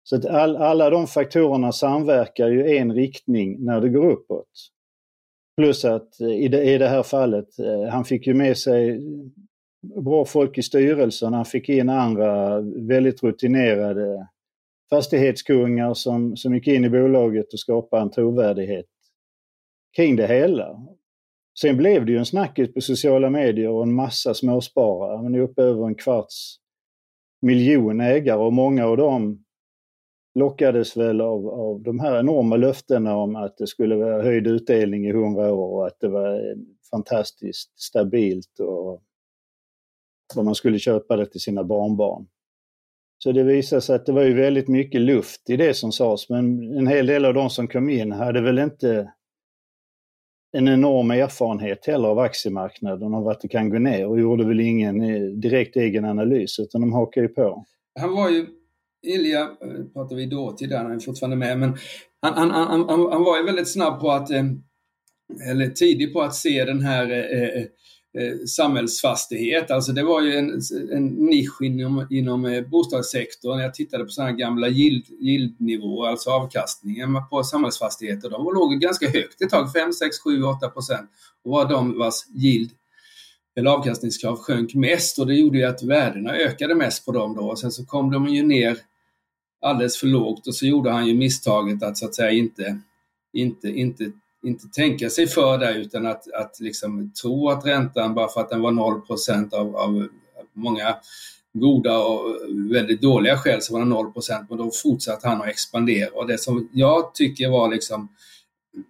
så 0.03 0.15
att 0.15 0.25
all, 0.25 0.57
alla 0.57 0.89
de 0.89 1.07
faktorerna 1.07 1.71
samverkar 1.71 2.47
ju 2.47 2.67
i 2.67 2.77
en 2.77 2.93
riktning 2.93 3.65
när 3.65 3.81
det 3.81 3.89
går 3.89 4.11
uppåt. 4.11 4.51
Plus 5.57 5.85
att 5.85 6.21
i 6.21 6.47
det, 6.47 6.63
i 6.63 6.77
det 6.77 6.87
här 6.87 7.03
fallet, 7.03 7.47
han 7.91 8.05
fick 8.05 8.27
ju 8.27 8.33
med 8.33 8.57
sig 8.57 9.01
bra 9.83 10.25
folk 10.25 10.57
i 10.57 10.63
styrelsen. 10.63 11.33
Han 11.33 11.45
fick 11.45 11.69
in 11.69 11.89
andra 11.89 12.61
väldigt 12.61 13.23
rutinerade 13.23 14.27
fastighetskungar 14.89 15.93
som, 15.93 16.37
som 16.37 16.55
gick 16.55 16.67
in 16.67 16.85
i 16.85 16.89
bolaget 16.89 17.53
och 17.53 17.59
skapade 17.59 18.01
en 18.01 18.11
trovärdighet 18.11 18.85
kring 19.95 20.15
det 20.15 20.27
hela. 20.27 20.79
Sen 21.59 21.77
blev 21.77 22.05
det 22.05 22.11
ju 22.11 22.17
en 22.17 22.25
snackis 22.25 22.73
på 22.73 22.81
sociala 22.81 23.29
medier 23.29 23.69
och 23.69 23.83
en 23.83 23.93
massa 23.93 24.33
småsparare. 24.33 25.21
Man 25.21 25.35
är 25.35 25.39
uppe 25.39 25.61
över 25.61 25.87
en 25.87 25.95
kvarts 25.95 26.57
miljon 27.41 28.01
ägare 28.01 28.39
och 28.39 28.53
många 28.53 28.85
av 28.85 28.97
dem 28.97 29.43
lockades 30.35 30.97
väl 30.97 31.21
av, 31.21 31.47
av 31.47 31.81
de 31.81 31.99
här 31.99 32.19
enorma 32.19 32.55
löftena 32.55 33.15
om 33.15 33.35
att 33.35 33.57
det 33.57 33.67
skulle 33.67 33.95
vara 33.95 34.23
höjd 34.23 34.47
utdelning 34.47 35.07
i 35.07 35.11
hundra 35.11 35.53
år 35.53 35.75
och 35.75 35.87
att 35.87 35.99
det 35.99 36.07
var 36.07 36.55
fantastiskt 36.91 37.79
stabilt 37.79 38.59
och 38.59 39.03
vad 40.35 40.45
man 40.45 40.55
skulle 40.55 40.79
köpa 40.79 41.15
det 41.15 41.25
till 41.25 41.41
sina 41.41 41.63
barnbarn. 41.63 42.25
Så 43.23 43.31
det 43.31 43.43
visade 43.43 43.81
sig 43.81 43.95
att 43.95 44.05
det 44.05 44.11
var 44.11 44.23
ju 44.23 44.33
väldigt 44.33 44.67
mycket 44.67 45.01
luft 45.01 45.49
i 45.49 45.57
det 45.57 45.73
som 45.73 45.91
sades, 45.91 46.29
men 46.29 46.77
en 46.77 46.87
hel 46.87 47.05
del 47.05 47.25
av 47.25 47.33
de 47.33 47.49
som 47.49 47.67
kom 47.67 47.89
in 47.89 48.11
hade 48.11 48.41
väl 48.41 48.59
inte 48.59 49.13
en 50.57 50.67
enorm 50.67 51.11
erfarenhet 51.11 51.85
heller 51.85 52.07
av 52.07 52.19
aktiemarknaden 52.19 53.13
och 53.13 53.23
vart 53.23 53.41
det 53.41 53.47
kan 53.47 53.69
gå 53.69 53.79
ner 53.79 54.07
och 54.07 54.19
gjorde 54.19 54.45
väl 54.45 54.59
ingen 54.59 55.01
eh, 55.01 55.21
direkt 55.21 55.75
egen 55.75 56.05
analys 56.05 56.59
utan 56.59 56.81
de 56.81 56.93
hakade 56.93 57.27
ju 57.27 57.33
på. 57.33 57.65
Han 57.99 58.13
var 58.13 58.29
ju, 58.29 58.47
Ilja 59.07 59.41
eh, 59.41 59.85
pratar 59.93 60.15
vi 60.15 60.25
dåtid 60.25 60.69
där, 60.69 60.77
han 60.77 60.91
är 60.91 60.99
fortfarande 60.99 61.35
med, 61.35 61.59
men 61.59 61.77
han, 62.21 62.33
han, 62.33 62.51
han, 62.51 62.89
han, 63.11 63.23
var 63.23 63.37
ju 63.37 63.43
väldigt 63.45 63.71
snabb 63.71 64.01
på 64.01 64.11
att, 64.11 64.31
eh, 64.31 64.45
eller 65.49 65.67
tidig 65.67 66.13
på 66.13 66.21
att 66.21 66.35
se 66.35 66.65
den 66.65 66.81
här 66.81 67.11
eh, 67.11 67.63
Eh, 68.17 68.45
samhällsfastighet. 68.45 69.71
Alltså 69.71 69.91
det 69.91 70.03
var 70.03 70.21
ju 70.21 70.35
en, 70.35 70.61
en 70.91 71.05
nisch 71.05 71.61
inom, 71.61 72.07
inom 72.09 72.45
eh, 72.45 72.61
bostadssektorn. 72.61 73.59
Jag 73.59 73.73
tittade 73.73 74.03
på 74.03 74.09
sådana 74.09 74.31
gamla 74.31 74.67
yield, 74.67 75.05
yieldnivåer, 75.21 76.09
alltså 76.09 76.29
avkastningen 76.29 77.21
på 77.29 77.43
samhällsfastigheter. 77.43 78.29
De 78.29 78.43
låg 78.43 78.79
ganska 78.79 79.09
högt 79.09 79.41
ett 79.41 79.49
tag, 79.49 79.73
5, 79.73 79.93
6, 79.93 80.19
7, 80.23 80.43
8 80.43 80.69
procent. 80.69 81.09
Och 81.43 81.51
var 81.51 81.69
de 81.69 81.97
vars 81.97 82.15
yield 82.35 82.71
eller 83.55 83.71
avkastningskrav 83.71 84.37
sjönk 84.37 84.73
mest 84.73 85.19
och 85.19 85.27
det 85.27 85.35
gjorde 85.35 85.57
ju 85.57 85.63
att 85.63 85.83
värdena 85.83 86.33
ökade 86.33 86.75
mest 86.75 87.05
på 87.05 87.11
dem 87.11 87.35
då. 87.35 87.41
Och 87.41 87.59
sen 87.59 87.71
så 87.71 87.85
kom 87.85 88.11
de 88.11 88.27
ju 88.27 88.43
ner 88.43 88.77
alldeles 89.61 89.97
för 89.97 90.07
lågt 90.07 90.47
och 90.47 90.55
så 90.55 90.65
gjorde 90.65 90.91
han 90.91 91.07
ju 91.07 91.13
misstaget 91.13 91.83
att 91.83 91.97
så 91.97 92.05
att 92.05 92.15
säga 92.15 92.31
inte, 92.31 92.79
inte, 93.33 93.67
inte 93.67 94.11
inte 94.43 94.67
tänka 94.67 95.09
sig 95.09 95.27
för 95.27 95.57
där 95.57 95.73
utan 95.73 96.05
att, 96.05 96.31
att 96.33 96.59
liksom 96.59 97.11
tro 97.21 97.49
att 97.49 97.65
räntan, 97.65 98.13
bara 98.13 98.27
för 98.27 98.41
att 98.41 98.49
den 98.49 98.61
var 98.61 98.71
0 98.71 99.01
av, 99.51 99.75
av 99.75 100.07
många 100.53 100.95
goda 101.53 101.97
och 101.97 102.35
väldigt 102.71 103.01
dåliga 103.01 103.37
skäl 103.37 103.61
så 103.61 103.73
var 103.73 103.79
den 103.79 103.89
0 103.89 104.13
men 104.49 104.57
då 104.57 104.71
fortsatte 104.83 105.27
han 105.27 105.41
att 105.41 105.47
expandera. 105.47 106.09
Och 106.13 106.27
det 106.27 106.37
som 106.37 106.69
jag 106.73 107.13
tycker 107.13 107.49
var 107.49 107.69
liksom 107.69 108.01
eh, 108.73 108.83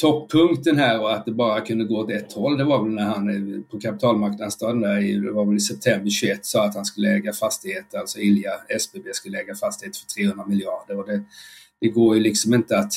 toppunkten 0.00 0.78
här 0.78 1.00
och 1.00 1.12
att 1.12 1.24
det 1.24 1.32
bara 1.32 1.60
kunde 1.60 1.84
gå 1.84 1.96
åt 1.96 2.10
ett 2.10 2.32
håll, 2.32 2.58
det 2.58 2.64
var 2.64 2.82
väl 2.84 2.92
när 2.92 3.04
han 3.04 3.28
eh, 3.28 3.62
på 3.70 3.80
kapitalmarknadsdagen 3.80 4.80
där 4.80 4.98
i, 4.98 5.12
det 5.12 5.32
var 5.32 5.44
väl 5.44 5.56
i 5.56 5.60
september 5.60 6.10
21, 6.10 6.46
sa 6.46 6.64
att 6.64 6.74
han 6.74 6.84
skulle 6.84 7.14
äga 7.14 7.32
fastigheter, 7.32 7.98
alltså 7.98 8.18
Ilja, 8.18 8.52
SBB 8.68 9.14
skulle 9.14 9.38
äga 9.38 9.54
fastigheter 9.54 9.98
för 9.98 10.06
300 10.06 10.46
miljarder. 10.46 10.98
Och 10.98 11.06
det, 11.06 11.22
det 11.80 11.88
går 11.88 12.16
ju 12.16 12.22
liksom 12.22 12.54
inte 12.54 12.78
att 12.78 12.92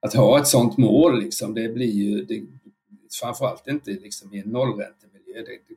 att 0.00 0.14
ha 0.14 0.38
ett 0.38 0.46
sånt 0.46 0.78
mål, 0.78 1.20
liksom, 1.20 1.54
det 1.54 1.68
blir 1.68 1.92
ju 1.92 2.24
det, 2.24 2.42
framförallt 3.20 3.68
inte 3.68 3.90
liksom, 3.90 4.34
i 4.34 4.38
en 4.38 4.48
nollräntemiljö. 4.48 5.34
Det, 5.34 5.58
det 5.68 5.74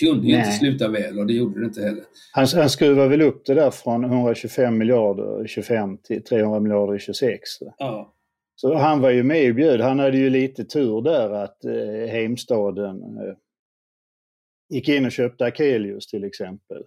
kunde 0.00 0.26
ju 0.26 0.36
inte 0.36 0.52
sluta 0.52 0.88
väl 0.88 1.18
och 1.18 1.26
det 1.26 1.32
gjorde 1.32 1.60
det 1.60 1.66
inte 1.66 1.82
heller. 1.82 2.04
Han, 2.32 2.46
han 2.54 2.70
skruvar 2.70 3.08
väl 3.08 3.22
upp 3.22 3.46
det 3.46 3.54
där 3.54 3.70
från 3.70 4.04
125 4.04 4.78
miljarder 4.78 5.46
25 5.46 5.98
till 5.98 6.22
300 6.22 6.60
miljarder 6.60 6.98
26. 6.98 7.40
Ja. 7.78 8.14
Så 8.56 8.74
han 8.74 9.00
var 9.00 9.10
ju 9.10 9.22
med 9.22 9.48
och 9.48 9.54
bjöd. 9.54 9.80
Han 9.80 9.98
hade 9.98 10.18
ju 10.18 10.30
lite 10.30 10.64
tur 10.64 11.02
där 11.02 11.30
att 11.30 11.64
eh, 11.64 12.10
Heimstaden 12.10 13.18
eh, 13.18 13.34
gick 14.68 14.88
in 14.88 15.06
och 15.06 15.12
köpte 15.12 15.44
Akelius 15.44 16.06
till 16.06 16.24
exempel. 16.24 16.82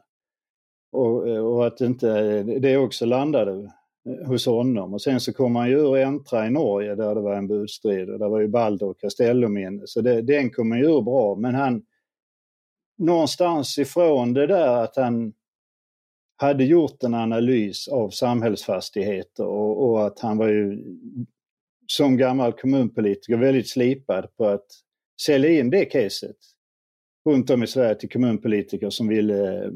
Och, 0.92 1.30
eh, 1.30 1.46
och 1.46 1.68
att 1.68 1.82
inte 1.82 2.44
det 2.44 2.78
också 2.78 3.06
landade 3.06 3.72
Eh, 4.08 4.28
hos 4.28 4.46
honom. 4.46 4.94
Och 4.94 5.02
sen 5.02 5.20
så 5.20 5.34
kom 5.34 5.56
han 5.56 5.70
ju 5.70 5.76
ur 5.76 5.98
Entra 5.98 6.48
i 6.48 6.50
Norge 6.50 6.96
där 6.96 7.16
det 7.16 7.22
var 7.22 7.36
en 7.36 7.48
budstrid 7.48 8.10
och 8.10 8.20
där 8.20 8.30
var 8.30 8.40
ju 8.40 8.48
Balder 8.48 8.86
och 8.86 9.00
Castellum 9.00 9.58
inne. 9.58 9.82
Så 9.86 10.02
det, 10.02 10.22
den 10.22 10.50
kom 10.50 10.72
han 10.72 10.80
ju 10.80 10.86
ur 10.86 11.02
bra. 11.02 11.36
Men 11.36 11.56
han, 11.56 11.86
någonstans 12.98 13.78
ifrån 13.78 14.34
det 14.34 14.48
där 14.48 14.84
att 14.84 14.96
han 14.96 15.34
hade 16.38 16.64
gjort 16.64 17.04
en 17.04 17.14
analys 17.14 17.88
av 17.88 18.10
samhällsfastigheter 18.10 19.46
och, 19.46 19.90
och 19.90 20.06
att 20.06 20.20
han 20.20 20.38
var 20.38 20.48
ju 20.48 20.84
som 21.88 22.18
gammal 22.18 22.54
kommunpolitiker 22.54 23.38
väldigt 23.38 23.70
slipad 23.70 24.36
på 24.38 24.48
att 24.48 24.66
sälja 25.22 25.50
in 25.50 25.70
det 25.70 25.86
caset 25.86 26.36
runt 27.26 27.50
om 27.50 27.64
i 27.64 27.68
Sverige 27.68 27.96
till 27.96 28.10
kommunpolitiker 28.10 28.90
som 28.90 29.08
ville 29.08 29.72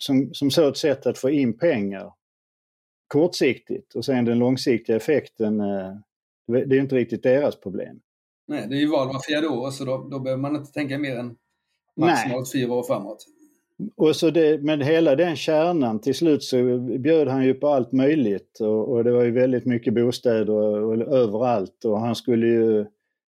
som, 0.00 0.34
som 0.34 0.50
såg 0.50 0.68
ett 0.68 0.76
sätt 0.76 1.06
att 1.06 1.18
få 1.18 1.30
in 1.30 1.58
pengar 1.58 2.12
kortsiktigt 3.10 3.94
och 3.94 4.04
sen 4.04 4.24
den 4.24 4.38
långsiktiga 4.38 4.96
effekten, 4.96 5.60
eh, 5.60 5.94
det 6.46 6.76
är 6.76 6.80
inte 6.80 6.94
riktigt 6.94 7.22
deras 7.22 7.60
problem. 7.60 8.00
Nej, 8.48 8.66
det 8.68 8.76
är 8.76 8.80
ju 8.80 8.90
val 8.90 9.08
var 9.08 9.20
fjärde 9.20 9.48
år 9.48 9.70
så 9.70 9.84
då, 9.84 10.08
då 10.10 10.18
behöver 10.18 10.42
man 10.42 10.56
inte 10.56 10.72
tänka 10.72 10.98
mer 10.98 11.16
än 11.16 11.36
maximalt 11.96 12.52
fyra 12.52 12.72
år 12.72 12.82
framåt. 12.82 13.26
Och 13.96 14.16
så 14.16 14.30
det, 14.30 14.62
men 14.62 14.80
hela 14.80 15.16
den 15.16 15.36
kärnan, 15.36 16.00
till 16.00 16.14
slut 16.14 16.42
så 16.42 16.78
bjöd 16.78 17.28
han 17.28 17.44
ju 17.44 17.54
på 17.54 17.68
allt 17.68 17.92
möjligt 17.92 18.60
och, 18.60 18.88
och 18.88 19.04
det 19.04 19.12
var 19.12 19.24
ju 19.24 19.30
väldigt 19.30 19.66
mycket 19.66 19.94
bostäder 19.94 20.50
och, 20.50 20.88
och, 20.88 21.14
överallt 21.16 21.84
och 21.84 22.00
han 22.00 22.16
skulle 22.16 22.46
ju 22.46 22.86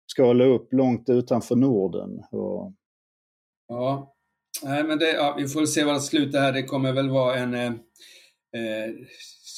skala 0.06 0.45
upp 0.45 0.73
långt 0.73 1.09
utanför 1.09 1.56
Norden. 1.56 2.23
Och... 2.30 2.73
Ja, 3.68 4.14
Nej, 4.62 4.85
men 4.85 4.99
det, 4.99 5.12
ja, 5.12 5.35
vi 5.38 5.49
får 5.49 5.66
se 5.66 5.85
vad 5.85 5.95
det 5.95 6.00
slutar 6.00 6.40
här. 6.40 6.52
Det 6.52 6.62
kommer 6.62 6.92
väl 6.92 7.11
vara 7.11 7.37
en 7.37 7.54
eh, 7.54 7.73
eh 8.52 8.90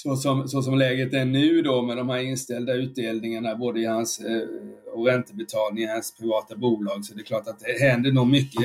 så 0.03 0.17
som, 0.17 0.49
så 0.49 0.63
som 0.63 0.79
läget 0.79 1.15
är 1.15 1.25
nu 1.25 1.63
då 1.63 1.83
med 1.83 1.97
de 1.97 2.09
här 2.09 2.19
inställda 2.19 2.75
utdelningarna 2.75 3.55
både 3.55 3.81
i 3.81 3.85
hans 3.85 4.21
eh, 4.21 4.49
och 4.93 5.07
räntebetalning 5.07 5.85
i 5.85 5.87
hans 5.87 6.17
privata 6.19 6.57
bolag 6.57 7.05
så 7.05 7.15
det 7.15 7.21
är 7.21 7.25
klart 7.25 7.49
att 7.49 7.61
det 7.61 7.87
händer 7.87 8.13
nog 8.13 8.27
mycket 8.27 8.65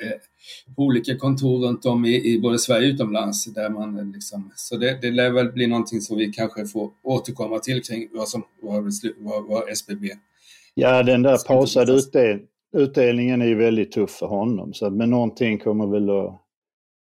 eh, 0.00 0.74
på 0.76 0.82
olika 0.82 1.16
kontor 1.16 1.66
runt 1.66 1.86
om 1.86 2.04
i, 2.04 2.32
i 2.32 2.40
både 2.40 2.58
Sverige 2.58 2.88
och 2.88 2.94
utomlands. 2.94 3.44
Där 3.44 3.70
man 3.70 4.12
liksom, 4.12 4.52
så 4.56 4.76
det, 4.76 4.98
det 5.02 5.10
lär 5.10 5.30
väl 5.30 5.52
bli 5.52 5.66
någonting 5.66 6.00
som 6.00 6.16
vi 6.16 6.32
kanske 6.32 6.66
får 6.66 6.90
återkomma 7.02 7.58
till 7.58 7.82
kring 7.82 8.08
vad, 8.12 8.28
som, 8.28 8.42
vad, 8.62 8.92
vad, 9.18 9.46
vad 9.46 9.68
SBB 9.68 10.08
Ja, 10.74 11.02
den 11.02 11.22
där 11.22 11.46
pausade 11.46 11.92
utdel, 11.92 12.40
utdelningen 12.76 13.42
är 13.42 13.46
ju 13.46 13.54
väldigt 13.54 13.92
tuff 13.92 14.10
för 14.10 14.26
honom. 14.26 14.74
Så, 14.74 14.90
men 14.90 15.10
någonting 15.10 15.58
kommer 15.58 15.86
väl 15.86 16.10
att... 16.10 16.40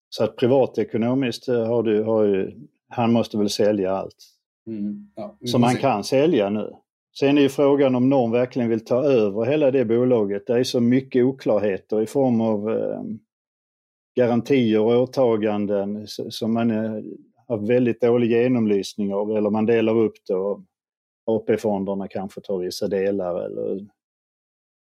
Så 0.10 0.24
att 0.24 0.36
privatekonomiskt 0.36 1.48
eh, 1.48 1.66
har, 1.68 1.84
du, 1.84 2.04
har 2.04 2.24
ju 2.24 2.52
han 2.92 3.12
måste 3.12 3.38
väl 3.38 3.50
sälja 3.50 3.92
allt. 3.92 4.28
Mm. 4.68 5.12
Ja, 5.16 5.38
som 5.46 5.64
han 5.64 5.76
kan 5.76 6.04
sälja 6.04 6.50
nu. 6.50 6.76
Sen 7.20 7.38
är 7.38 7.42
ju 7.42 7.50
frågan 7.50 7.96
om 7.96 8.10
någon 8.10 8.32
verkligen 8.32 8.70
vill 8.70 8.86
ta 8.86 9.04
över 9.04 9.46
hela 9.46 9.72
det 9.72 9.86
bolaget. 9.86 10.48
Det 10.48 10.60
är 10.60 10.64
så 10.64 10.80
mycket 10.80 11.26
oklarheter 11.26 12.02
i 12.02 12.06
form 12.06 12.42
av 12.42 12.70
eh, 12.70 13.02
garantier 14.16 14.80
och 14.80 15.02
åtaganden 15.02 16.08
som 16.08 16.54
man 16.54 16.72
eh, 16.72 17.02
har 17.48 17.68
väldigt 17.68 18.02
dålig 18.02 18.32
genomlysning 18.32 19.14
av 19.14 19.38
eller 19.38 19.50
man 19.50 19.66
delar 19.66 19.98
upp 19.98 20.16
det 20.28 20.36
och 20.36 20.62
AP-fonderna 21.26 22.08
kanske 22.08 22.42
tar 22.42 22.58
vissa 22.58 22.88
delar. 22.88 23.46
Eller... 23.46 23.88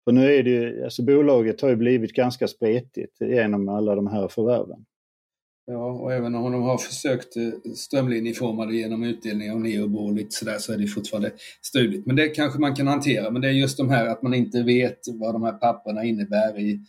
För 0.05 0.13
nu 0.13 0.35
är 0.35 0.43
det 0.43 0.51
ju, 0.51 0.85
alltså 0.85 1.03
bolaget 1.03 1.61
har 1.61 1.69
ju 1.69 1.77
blivit 1.77 2.13
ganska 2.13 2.49
spretigt 2.49 3.21
genom 3.21 3.69
alla 3.69 3.95
de 3.95 4.07
här 4.07 4.29
förvärven. 4.29 4.85
Ja, 5.67 5.93
och 5.93 6.13
även 6.13 6.35
om 6.35 6.53
de 6.53 6.63
har 6.63 6.79
försökt 6.79 7.37
eh, 7.37 7.73
strömlinjeforma 7.75 8.67
det 8.67 8.77
genom 8.77 9.03
utdelning 9.03 9.53
av 9.53 9.61
neobo 9.61 9.99
och 9.99 10.13
lite 10.13 10.31
sådär 10.31 10.59
så 10.59 10.73
är 10.73 10.79
det 10.79 10.87
fortfarande 10.87 11.33
struligt. 11.63 12.07
Men 12.07 12.17
det 12.17 12.29
kanske 12.29 12.61
man 12.61 12.75
kan 12.75 12.87
hantera. 12.87 13.31
Men 13.31 13.43
det 13.43 13.49
är 13.49 13.53
just 13.53 13.77
de 13.77 13.91
här 13.91 14.07
att 14.07 14.23
man 14.23 14.35
inte 14.35 14.63
vet 14.63 14.99
vad 15.07 15.35
de 15.35 15.43
här 15.43 15.53
papperna 15.53 16.05
innebär 16.05 16.59
i 16.59 16.81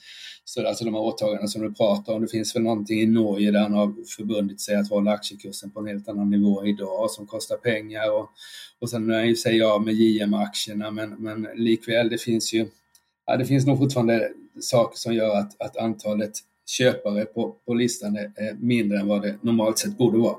så 0.45 0.67
alltså 0.67 0.85
de 0.85 0.93
här 0.93 1.01
åtagandena 1.01 1.47
som 1.47 1.61
du 1.61 1.73
pratar 1.73 2.13
om. 2.13 2.21
Det 2.21 2.27
finns 2.27 2.55
väl 2.55 2.63
någonting 2.63 3.01
i 3.01 3.05
Norge 3.05 3.51
där 3.51 3.59
han 3.59 3.73
har 3.73 3.93
förbundit 4.17 4.61
sig 4.61 4.75
att 4.75 4.89
hålla 4.89 5.11
aktiekursen 5.11 5.71
på 5.71 5.79
en 5.79 5.87
helt 5.87 6.09
annan 6.09 6.29
nivå 6.29 6.65
idag 6.65 7.11
som 7.11 7.27
kostar 7.27 7.57
pengar. 7.57 8.11
Och, 8.11 8.29
och 8.79 8.89
sen 8.89 9.11
är 9.11 9.23
ju 9.23 9.35
sig 9.35 9.61
av 9.61 9.85
med 9.85 9.93
JM-aktierna 9.93 10.91
men, 10.91 11.09
men 11.09 11.47
likväl 11.55 12.09
det 12.09 12.17
finns 12.17 12.53
ju 12.53 12.67
ja, 13.25 13.37
det 13.37 13.45
finns 13.45 13.65
nog 13.65 13.77
fortfarande 13.77 14.29
saker 14.59 14.97
som 14.97 15.13
gör 15.13 15.37
att, 15.37 15.61
att 15.61 15.77
antalet 15.77 16.33
köpare 16.65 17.25
på, 17.25 17.55
på 17.65 17.73
listan 17.73 18.15
är 18.15 18.65
mindre 18.65 18.99
än 18.99 19.07
vad 19.07 19.21
det 19.21 19.37
normalt 19.41 19.77
sett 19.77 19.97
borde 19.97 20.17
vara. 20.17 20.35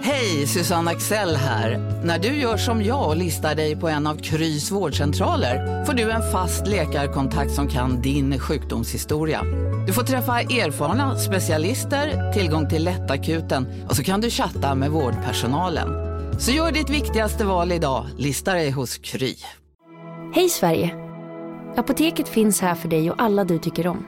Hej, 0.00 0.46
Susanne 0.46 0.90
Axel 0.90 1.36
här. 1.36 1.78
När 2.04 2.18
du 2.18 2.28
gör 2.28 2.56
som 2.56 2.84
jag 2.84 3.08
och 3.08 3.16
listar 3.16 3.54
dig 3.54 3.76
på 3.76 3.88
en 3.88 4.06
av 4.06 4.16
Krys 4.16 4.70
vårdcentraler 4.70 5.84
får 5.84 5.92
du 5.92 6.10
en 6.10 6.32
fast 6.32 6.66
läkarkontakt 6.66 7.52
som 7.52 7.68
kan 7.68 8.02
din 8.02 8.38
sjukdomshistoria. 8.38 9.42
Du 9.86 9.92
får 9.92 10.02
träffa 10.02 10.40
erfarna 10.40 11.18
specialister, 11.18 12.32
tillgång 12.32 12.68
till 12.68 12.84
lättakuten 12.84 13.66
och 13.88 13.96
så 13.96 14.02
kan 14.02 14.20
du 14.20 14.30
chatta 14.30 14.74
med 14.74 14.90
vårdpersonalen. 14.90 15.88
Så 16.40 16.50
gör 16.52 16.72
ditt 16.72 16.90
viktigaste 16.90 17.44
val 17.44 17.72
idag, 17.72 18.06
lista 18.18 18.54
dig 18.54 18.70
hos 18.70 18.98
Kry. 18.98 19.34
Hej 20.36 20.48
Sverige! 20.48 20.94
Apoteket 21.76 22.28
finns 22.28 22.60
här 22.60 22.74
för 22.74 22.88
dig 22.88 23.10
och 23.10 23.22
alla 23.22 23.44
du 23.44 23.58
tycker 23.58 23.86
om. 23.86 24.06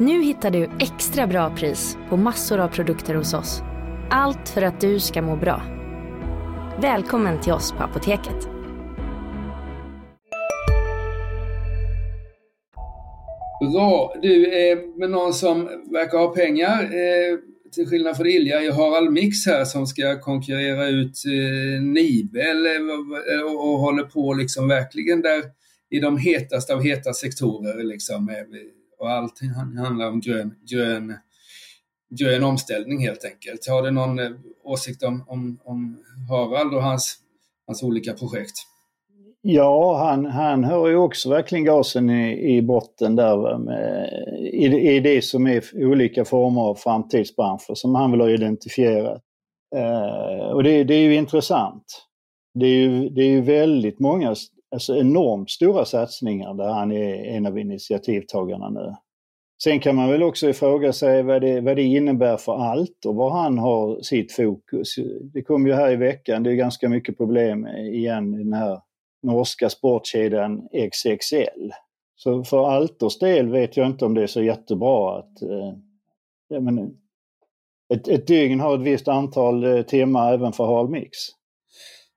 Nu 0.00 0.22
hittar 0.22 0.50
du 0.50 0.70
extra 0.80 1.26
bra 1.26 1.56
pris 1.56 1.96
på 2.08 2.16
massor 2.16 2.58
av 2.58 2.68
produkter 2.68 3.14
hos 3.14 3.34
oss. 3.34 3.62
Allt 4.10 4.48
för 4.48 4.62
att 4.62 4.80
du 4.80 5.00
ska 5.00 5.22
må 5.22 5.36
bra. 5.36 5.62
Välkommen 6.80 7.40
till 7.40 7.52
oss 7.52 7.72
på 7.72 7.82
Apoteket. 7.82 8.48
Bra! 13.72 14.14
Du, 14.22 14.54
är 14.54 14.98
med 14.98 15.10
någon 15.10 15.34
som 15.34 15.64
verkar 15.92 16.18
ha 16.18 16.34
pengar, 16.34 16.82
eh, 16.82 17.38
till 17.72 17.86
skillnad 17.86 18.16
från 18.16 18.26
Ilja, 18.26 18.62
är 18.62 18.72
Harald 18.72 19.12
Mix 19.12 19.46
här 19.46 19.64
som 19.64 19.86
ska 19.86 20.20
konkurrera 20.20 20.88
ut 20.88 21.22
eh, 21.26 21.82
Nibel 21.82 22.66
och 23.44 23.78
håller 23.78 24.02
på 24.02 24.34
liksom 24.34 24.68
verkligen 24.68 25.20
där 25.22 25.63
i 25.96 26.00
de 26.00 26.18
hetaste 26.18 26.74
av 26.74 26.82
heta 26.82 27.12
sektorer. 27.12 27.84
Liksom, 27.84 28.30
och 28.98 29.10
allt 29.10 29.40
handlar 29.76 30.08
om 30.08 30.20
grön, 30.20 30.54
grön, 30.70 31.14
grön 32.10 32.44
omställning 32.44 33.00
helt 33.00 33.24
enkelt. 33.24 33.68
Har 33.68 33.82
du 33.82 33.90
någon 33.90 34.18
eh, 34.18 34.30
åsikt 34.64 35.02
om, 35.02 35.24
om, 35.28 35.58
om 35.64 35.98
Harald 36.28 36.74
och 36.74 36.82
hans, 36.82 37.16
hans 37.66 37.82
olika 37.82 38.12
projekt? 38.12 38.54
Ja, 39.40 39.98
han, 39.98 40.26
han 40.26 40.64
har 40.64 40.88
ju 40.88 40.96
också 40.96 41.30
verkligen 41.30 41.64
gasen 41.64 42.10
i, 42.10 42.56
i 42.56 42.62
botten 42.62 43.16
där 43.16 43.58
med, 43.58 44.08
i, 44.52 44.66
i 44.96 45.00
det 45.00 45.24
som 45.24 45.46
är 45.46 45.64
olika 45.74 46.24
former 46.24 46.60
av 46.60 46.74
framtidsbranscher 46.74 47.74
som 47.74 47.94
han 47.94 48.10
vill 48.10 48.20
ha 48.20 48.30
identifierat. 48.30 49.22
Eh, 49.76 50.46
och 50.46 50.62
det, 50.62 50.84
det, 50.84 50.94
är 50.94 51.02
ju 51.02 51.14
intressant. 51.14 51.84
Det 52.54 52.66
är 52.66 52.76
ju, 52.76 53.08
det 53.08 53.22
är 53.22 53.28
ju 53.28 53.40
väldigt 53.40 53.98
många 53.98 54.34
alltså 54.74 54.96
enormt 54.96 55.50
stora 55.50 55.84
satsningar 55.84 56.54
där 56.54 56.68
han 56.68 56.92
är 56.92 57.14
en 57.14 57.46
av 57.46 57.58
initiativtagarna 57.58 58.70
nu. 58.70 58.94
Sen 59.62 59.80
kan 59.80 59.96
man 59.96 60.10
väl 60.10 60.22
också 60.22 60.52
fråga 60.52 60.92
sig 60.92 61.22
vad 61.22 61.42
det, 61.42 61.60
vad 61.60 61.76
det 61.76 61.82
innebär 61.82 62.36
för 62.36 62.56
allt 62.56 63.04
och 63.06 63.14
var 63.14 63.30
han 63.30 63.58
har 63.58 64.02
sitt 64.02 64.32
fokus. 64.32 64.94
Det 65.32 65.42
kom 65.42 65.66
ju 65.66 65.72
här 65.72 65.92
i 65.92 65.96
veckan, 65.96 66.42
det 66.42 66.50
är 66.50 66.54
ganska 66.54 66.88
mycket 66.88 67.16
problem 67.16 67.66
igen 67.66 68.34
i 68.34 68.38
den 68.38 68.52
här 68.52 68.80
norska 69.22 69.70
sportkedjan 69.70 70.68
XXL. 70.90 71.70
Så 72.16 72.44
för 72.44 72.70
Alters 72.70 73.18
del 73.18 73.48
vet 73.48 73.76
jag 73.76 73.86
inte 73.86 74.04
om 74.04 74.14
det 74.14 74.22
är 74.22 74.26
så 74.26 74.42
jättebra 74.42 75.18
att 75.18 75.42
eh, 75.42 75.72
ett, 77.94 78.08
ett 78.08 78.26
dygn 78.26 78.60
har 78.60 78.74
ett 78.74 78.86
visst 78.86 79.08
antal 79.08 79.64
eh, 79.64 79.82
timmar 79.82 80.32
även 80.32 80.52
för 80.52 80.66
halmix. 80.66 81.18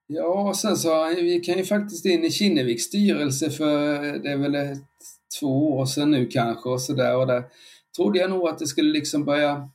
Ja, 0.08 0.50
och 0.50 0.56
sen 0.56 0.78
så 0.78 1.12
gick 1.20 1.48
han 1.48 1.58
ju 1.58 1.64
faktiskt 1.64 2.06
in 2.06 2.24
i 2.24 2.32
Kinneviks 2.32 2.84
styrelse 2.84 3.50
för 3.50 4.02
det 4.20 4.30
är 4.30 4.38
väl 4.38 4.56
ett, 4.56 4.78
två 5.40 5.78
år 5.78 5.86
sedan 5.86 6.12
nu 6.12 6.26
kanske 6.26 6.70
och 6.70 6.82
sådär 6.82 7.18
och 7.18 7.28
där 7.28 7.44
trodde 7.96 8.20
jag 8.20 8.30
nog 8.30 8.48
att 8.48 8.60
det 8.60 8.68
skulle 8.68 8.92
liksom 8.92 9.26
börja 9.26 9.70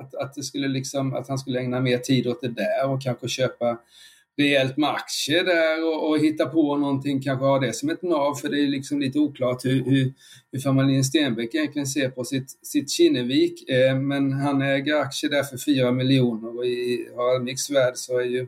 att, 0.00 0.14
att 0.14 0.34
det 0.34 0.42
skulle 0.42 0.68
liksom, 0.68 1.14
att 1.14 1.28
han 1.28 1.38
skulle 1.38 1.60
ägna 1.60 1.80
mer 1.80 1.98
tid 1.98 2.26
åt 2.26 2.40
det 2.40 2.48
där 2.48 2.90
och 2.90 3.02
kanske 3.02 3.28
köpa 3.28 3.78
rejält 4.38 4.76
med 4.76 4.90
aktier 4.90 5.44
där 5.44 5.84
och, 5.84 6.10
och 6.10 6.18
hitta 6.18 6.46
på 6.46 6.76
någonting, 6.76 7.22
kanske 7.22 7.44
ha 7.44 7.58
det 7.58 7.72
som 7.72 7.90
ett 7.90 8.02
nav 8.02 8.34
för 8.34 8.48
det 8.48 8.60
är 8.60 8.66
liksom 8.66 9.00
lite 9.00 9.18
oklart 9.18 9.64
hur, 9.64 9.84
hur, 9.84 10.12
hur 10.52 10.60
familjen 10.60 11.04
Stenbeck 11.04 11.54
egentligen 11.54 11.86
ser 11.86 12.10
på 12.10 12.24
sitt, 12.24 12.58
sitt 12.62 12.90
Kinnevik. 12.90 13.68
Eh, 13.68 13.98
men 13.98 14.32
han 14.32 14.62
äger 14.62 14.96
aktier 14.96 15.30
där 15.30 15.42
för 15.42 15.58
4 15.58 15.92
miljoner 15.92 16.58
och 16.58 16.66
i 16.66 17.08
Harald 17.16 17.44
Mix 17.44 17.70
värld 17.70 17.92
så 17.96 18.18
är 18.18 18.24
ju 18.24 18.46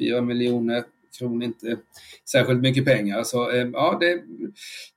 4 0.00 0.20
miljoner 0.20 0.84
kronor 1.18 1.44
inte 1.44 1.76
särskilt 2.30 2.60
mycket 2.60 2.84
pengar. 2.84 3.22
Så 3.22 3.50
eh, 3.50 3.68
ja, 3.72 3.98
det 4.00 4.22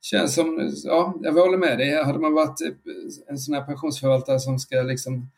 känns 0.00 0.34
som, 0.34 0.72
ja, 0.84 1.14
jag 1.22 1.32
håller 1.32 1.58
med 1.58 1.78
dig. 1.78 2.04
Hade 2.04 2.18
man 2.18 2.32
varit 2.32 2.60
eh, 2.60 2.72
en 3.28 3.38
sån 3.38 3.54
här 3.54 3.62
pensionsförvaltare 3.62 4.40
som 4.40 4.58
ska 4.58 4.82
liksom 4.82 5.30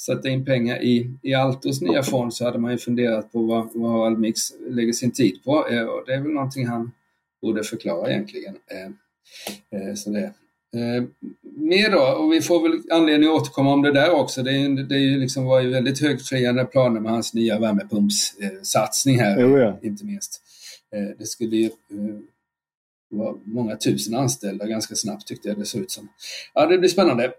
sätta 0.00 0.28
in 0.28 0.44
pengar 0.44 0.82
i, 0.82 1.10
i 1.22 1.34
Altos 1.34 1.80
nya 1.80 2.02
fond 2.02 2.34
så 2.34 2.44
hade 2.44 2.58
man 2.58 2.72
ju 2.72 2.78
funderat 2.78 3.32
på 3.32 3.42
vad, 3.42 3.68
vad 3.74 4.06
Almix 4.06 4.40
lägger 4.68 4.92
sin 4.92 5.12
tid 5.12 5.44
på. 5.44 5.68
Eh, 5.68 5.84
och 5.84 6.02
det 6.06 6.14
är 6.14 6.20
väl 6.20 6.32
någonting 6.32 6.66
han 6.66 6.92
borde 7.42 7.64
förklara 7.64 8.10
egentligen. 8.10 8.56
Så 9.96 10.10
det. 10.10 10.32
Mer 11.42 11.90
då, 11.90 12.02
och 12.02 12.32
vi 12.32 12.40
får 12.40 12.68
väl 12.68 12.80
anledning 12.90 13.28
att 13.28 13.40
återkomma 13.40 13.72
om 13.72 13.82
det 13.82 13.92
där 13.92 14.10
också. 14.10 14.42
Det, 14.42 14.50
är, 14.50 14.88
det 14.88 14.94
är 14.94 15.18
liksom 15.18 15.44
var 15.44 15.60
ju 15.60 15.70
väldigt 15.70 16.00
högtfriande 16.00 16.64
planer 16.64 17.00
med 17.00 17.12
hans 17.12 17.34
nya 17.34 17.58
värmepumpssatsning 17.58 19.20
här, 19.20 19.40
jo, 19.40 19.58
ja. 19.58 19.78
inte 19.82 20.04
minst. 20.04 20.40
Det 21.18 21.26
skulle 21.26 21.56
ju 21.56 21.70
vara 23.10 23.34
många 23.44 23.76
tusen 23.76 24.14
anställda 24.14 24.66
ganska 24.66 24.94
snabbt 24.94 25.26
tyckte 25.26 25.48
jag 25.48 25.58
det 25.58 25.64
såg 25.64 25.80
ut 25.80 25.90
som. 25.90 26.08
Ja, 26.54 26.66
det 26.66 26.78
blir 26.78 26.88
spännande. 26.88 27.32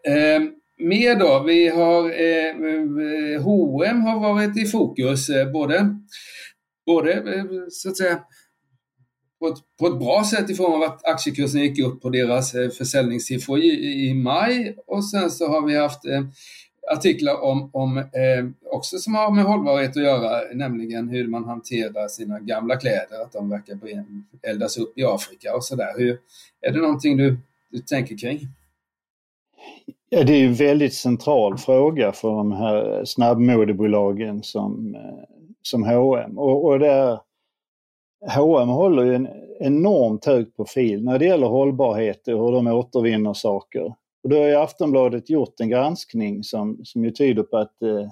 Mer 0.78 1.16
då, 1.16 1.44
vi 1.44 1.68
har 1.68 2.06
eh, 2.06 3.42
H&M 3.42 4.02
har 4.02 4.20
varit 4.20 4.58
i 4.58 4.66
fokus, 4.66 5.30
eh, 5.30 5.52
både, 5.52 5.96
både 6.86 7.14
eh, 7.14 7.46
så 7.70 7.90
att 7.90 7.98
säga 7.98 8.20
på 9.44 9.50
ett, 9.50 9.58
på 9.80 9.88
ett 9.88 10.00
bra 10.00 10.24
sätt 10.24 10.50
i 10.50 10.56
form 10.56 10.74
av 10.74 10.84
att 10.84 11.06
aktiekursen 11.06 11.62
gick 11.62 11.80
upp 11.80 12.02
på 12.02 12.10
deras 12.10 12.56
eh, 12.56 12.70
försäljningssiffror 12.70 13.60
i, 13.60 14.10
i 14.10 14.14
maj 14.14 14.78
och 14.88 15.06
sen 15.06 15.32
så 15.32 15.48
har 15.48 15.68
vi 15.68 15.78
haft 15.78 16.06
eh, 16.06 16.22
artiklar 16.92 17.44
om, 17.44 17.70
om 17.74 17.98
eh, 17.98 18.72
också 18.72 18.98
som 18.98 19.16
har 19.16 19.32
med 19.32 19.44
hållbarhet 19.44 19.98
att 19.98 20.04
göra, 20.04 20.42
nämligen 20.54 21.10
hur 21.10 21.28
man 21.28 21.44
hanterar 21.44 22.08
sina 22.08 22.40
gamla 22.40 22.76
kläder, 22.76 23.22
att 23.22 23.32
de 23.32 23.50
verkar 23.50 23.80
eldas 24.42 24.78
upp 24.78 24.98
i 24.98 25.04
Afrika 25.04 25.56
och 25.56 25.64
sådär. 25.64 26.18
Är 26.62 26.72
det 26.72 26.80
någonting 26.80 27.18
du, 27.18 27.38
du 27.72 27.80
tänker 27.80 28.18
kring? 28.18 28.40
Ja, 30.10 30.24
det 30.24 30.34
är 30.34 30.46
en 30.46 30.54
väldigt 30.54 30.94
central 30.94 31.58
fråga 31.58 32.12
för 32.12 32.30
de 32.30 32.52
här 32.52 33.06
snabbmodebolagen 33.06 34.44
som, 34.44 34.96
eh, 34.96 35.24
som 35.62 35.84
H&M. 35.84 36.38
Och, 36.38 36.66
och 36.66 36.80
där 36.80 37.20
H&M 38.30 38.70
håller 38.70 39.04
ju 39.04 39.16
en 39.16 39.28
enormt 39.60 40.26
hög 40.26 40.56
profil 40.56 41.04
när 41.04 41.20
det 41.20 41.26
gäller 41.26 41.48
hållbarhet 41.48 42.28
och 42.28 42.46
hur 42.46 42.52
de 42.52 42.68
återvinner 42.68 43.34
saker. 43.34 43.96
Och 44.24 44.30
då 44.30 44.36
har 44.36 44.48
ju 44.48 44.56
Aftonbladet 44.56 45.30
gjort 45.30 45.60
en 45.60 45.70
granskning 45.70 46.44
som, 46.44 46.80
som 46.84 47.06
ju 47.06 47.12
tyder 47.12 47.44
på 47.44 47.58
att 47.58 47.82
eh, 47.82 48.10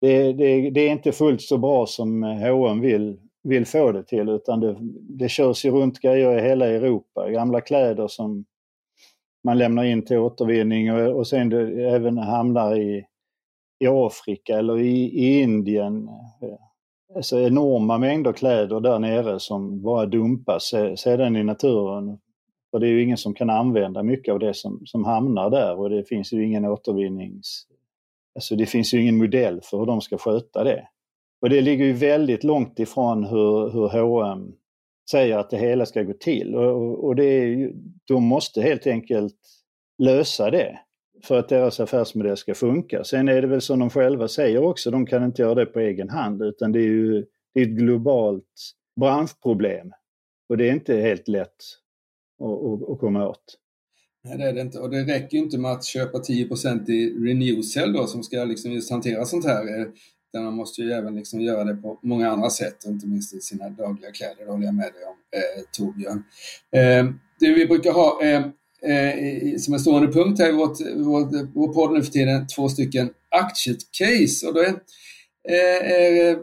det, 0.00 0.32
det, 0.32 0.70
det, 0.70 0.80
är 0.80 0.90
inte 0.90 1.12
fullt 1.12 1.42
så 1.42 1.58
bra 1.58 1.86
som 1.86 2.22
H&M 2.22 2.80
vill, 2.80 3.20
vill 3.42 3.66
få 3.66 3.92
det 3.92 4.02
till 4.02 4.28
utan 4.28 4.60
det, 4.60 4.76
det 5.18 5.28
körs 5.28 5.64
ju 5.64 5.70
runt 5.70 6.00
grejer 6.00 6.38
i 6.38 6.42
hela 6.42 6.66
Europa. 6.66 7.30
Gamla 7.30 7.60
kläder 7.60 8.08
som 8.08 8.44
man 9.44 9.58
lämnar 9.58 9.84
in 9.84 10.04
till 10.04 10.18
återvinning 10.18 10.92
och, 10.92 11.16
och 11.16 11.26
sen 11.26 11.48
det 11.48 11.90
även 11.90 12.18
hamnar 12.18 12.76
i, 12.76 13.04
i 13.78 13.86
Afrika 13.86 14.58
eller 14.58 14.78
i, 14.78 15.04
i 15.04 15.40
Indien. 15.42 16.08
Alltså 17.16 17.40
enorma 17.40 17.98
mängder 17.98 18.32
kläder 18.32 18.80
där 18.80 18.98
nere 18.98 19.40
som 19.40 19.82
bara 19.82 20.06
dumpas 20.06 20.74
sedan 20.96 21.36
i 21.36 21.44
naturen. 21.44 22.18
För 22.70 22.78
det 22.78 22.86
är 22.86 22.90
ju 22.90 23.02
ingen 23.02 23.16
som 23.16 23.34
kan 23.34 23.50
använda 23.50 24.02
mycket 24.02 24.32
av 24.32 24.38
det 24.38 24.54
som, 24.54 24.82
som 24.84 25.04
hamnar 25.04 25.50
där 25.50 25.78
och 25.78 25.90
det 25.90 26.04
finns 26.04 26.32
ju 26.32 26.44
ingen 26.44 26.64
återvinnings... 26.64 27.66
Alltså 28.34 28.56
det 28.56 28.66
finns 28.66 28.94
ju 28.94 29.02
ingen 29.02 29.16
modell 29.16 29.60
för 29.62 29.78
hur 29.78 29.86
de 29.86 30.00
ska 30.00 30.18
sköta 30.18 30.64
det. 30.64 30.88
Och 31.40 31.50
det 31.50 31.60
ligger 31.60 31.84
ju 31.84 31.92
väldigt 31.92 32.44
långt 32.44 32.78
ifrån 32.78 33.24
hur, 33.24 33.70
hur 33.70 33.88
H&M 33.88 34.52
säger 35.10 35.38
att 35.38 35.50
det 35.50 35.58
hela 35.58 35.86
ska 35.86 36.02
gå 36.02 36.12
till. 36.12 36.54
Och, 36.54 37.04
och 37.04 37.16
det 37.16 37.24
är 37.24 37.46
ju, 37.46 37.72
de 38.08 38.24
måste 38.24 38.62
helt 38.62 38.86
enkelt 38.86 39.36
lösa 39.98 40.50
det 40.50 40.78
för 41.22 41.38
att 41.38 41.48
deras 41.48 41.80
affärsmodell 41.80 42.36
ska 42.36 42.54
funka. 42.54 43.04
Sen 43.04 43.28
är 43.28 43.42
det 43.42 43.48
väl 43.48 43.60
som 43.60 43.78
de 43.78 43.90
själva 43.90 44.28
säger 44.28 44.62
också, 44.62 44.90
de 44.90 45.06
kan 45.06 45.24
inte 45.24 45.42
göra 45.42 45.54
det 45.54 45.66
på 45.66 45.80
egen 45.80 46.08
hand 46.08 46.42
utan 46.42 46.72
det 46.72 46.78
är 46.78 46.88
ju 46.88 47.24
det 47.54 47.60
är 47.60 47.66
ett 47.66 47.72
globalt 47.72 48.72
branschproblem. 49.00 49.92
Och 50.48 50.56
det 50.56 50.68
är 50.68 50.72
inte 50.72 50.96
helt 50.96 51.28
lätt 51.28 51.56
att, 52.42 52.90
att, 52.90 52.98
komma 53.00 53.28
åt. 53.28 53.58
Nej, 54.24 54.38
det 54.38 54.44
är 54.44 54.52
det 54.52 54.60
inte. 54.60 54.78
Och 54.78 54.90
det 54.90 55.04
räcker 55.04 55.36
ju 55.36 55.44
inte 55.44 55.58
med 55.58 55.72
att 55.72 55.84
köpa 55.84 56.18
10% 56.18 56.90
i 56.90 57.28
Renewcell 57.28 57.92
då 57.92 58.06
som 58.06 58.22
ska 58.22 58.44
liksom 58.44 58.72
just 58.72 58.90
hantera 58.90 59.24
sånt 59.24 59.44
här. 59.44 59.80
Eh, 59.80 59.86
utan 60.28 60.44
man 60.44 60.54
måste 60.54 60.82
ju 60.82 60.92
även 60.92 61.14
liksom 61.14 61.40
göra 61.40 61.64
det 61.64 61.74
på 61.76 61.98
många 62.02 62.30
andra 62.30 62.50
sätt, 62.50 62.84
inte 62.86 63.06
minst 63.06 63.34
i 63.34 63.40
sina 63.40 63.68
dagliga 63.68 64.12
kläder. 64.12 64.44
Det 64.44 64.50
håller 64.50 64.64
jag 64.64 64.74
med 64.74 64.92
dig 64.92 65.04
om, 65.04 65.16
eh, 65.30 65.64
Torbjörn. 65.72 66.24
Eh, 66.70 67.14
det 67.40 67.54
vi 67.54 67.66
brukar 67.66 67.92
ha 67.92 68.22
eh, 68.22 68.46
eh, 68.86 69.58
som 69.58 69.74
en 69.74 69.80
stående 69.80 70.12
punkt 70.12 70.38
här 70.38 70.48
i 70.48 70.52
vårt, 70.52 70.80
vår, 70.96 71.52
vår 71.54 71.72
podd 71.72 71.92
nu 71.92 72.02
för 72.02 72.12
tiden, 72.12 72.46
två 72.46 72.68
stycken 72.68 73.10
aktiecase. 73.28 74.46
Och 74.46 74.54
då 74.54 74.60
är, 74.60 74.68
eh, 75.48 76.28
eh, 76.28 76.38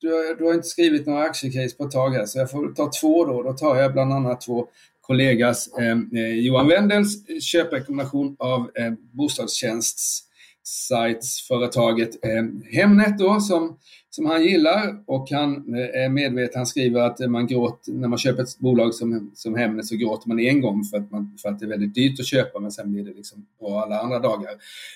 du, 0.00 0.08
har, 0.08 0.38
du 0.38 0.44
har 0.44 0.54
inte 0.54 0.68
skrivit 0.68 1.06
några 1.06 1.22
aktiecase 1.22 1.76
på 1.76 1.84
ett 1.84 1.90
tag 1.90 2.10
här, 2.10 2.26
så 2.26 2.38
jag 2.38 2.50
får 2.50 2.74
ta 2.74 2.90
två 3.00 3.24
då. 3.24 3.42
Då 3.42 3.52
tar 3.52 3.76
jag 3.76 3.92
bland 3.92 4.12
annat 4.12 4.40
två 4.40 4.66
kollegas 5.00 5.68
eh, 5.78 6.20
eh 6.20 6.34
Johan 6.34 6.68
Wendels 6.68 7.42
köprekommendation 7.42 8.36
av 8.38 8.70
eh, 8.74 8.92
Bostadstjänsts 9.12 10.22
sajtsföretaget 10.62 12.24
eh, 12.24 12.72
Hemnet 12.72 13.18
då, 13.18 13.40
som, 13.40 13.78
som 14.10 14.26
han 14.26 14.42
gillar 14.44 15.02
och 15.06 15.30
han 15.30 15.74
eh, 15.74 16.04
är 16.04 16.08
medveten, 16.08 16.58
han 16.58 16.66
skriver 16.66 17.00
att 17.00 17.18
man 17.18 17.46
gråter, 17.46 17.92
när 17.92 18.08
man 18.08 18.18
köper 18.18 18.42
ett 18.42 18.58
bolag 18.58 18.94
som, 18.94 19.30
som 19.34 19.54
Hemnet 19.54 19.86
så 19.86 19.96
gråter 19.96 20.28
man 20.28 20.40
en 20.40 20.60
gång 20.60 20.84
för 20.84 20.96
att, 20.96 21.10
man, 21.10 21.38
för 21.42 21.48
att 21.48 21.58
det 21.58 21.64
är 21.64 21.68
väldigt 21.68 21.94
dyrt 21.94 22.20
att 22.20 22.26
köpa 22.26 22.60
men 22.60 22.72
sen 22.72 22.92
blir 22.92 23.04
det 23.04 23.14
liksom 23.14 23.46
bra 23.60 23.80
alla 23.80 24.00
andra 24.00 24.18
dagar. 24.18 24.50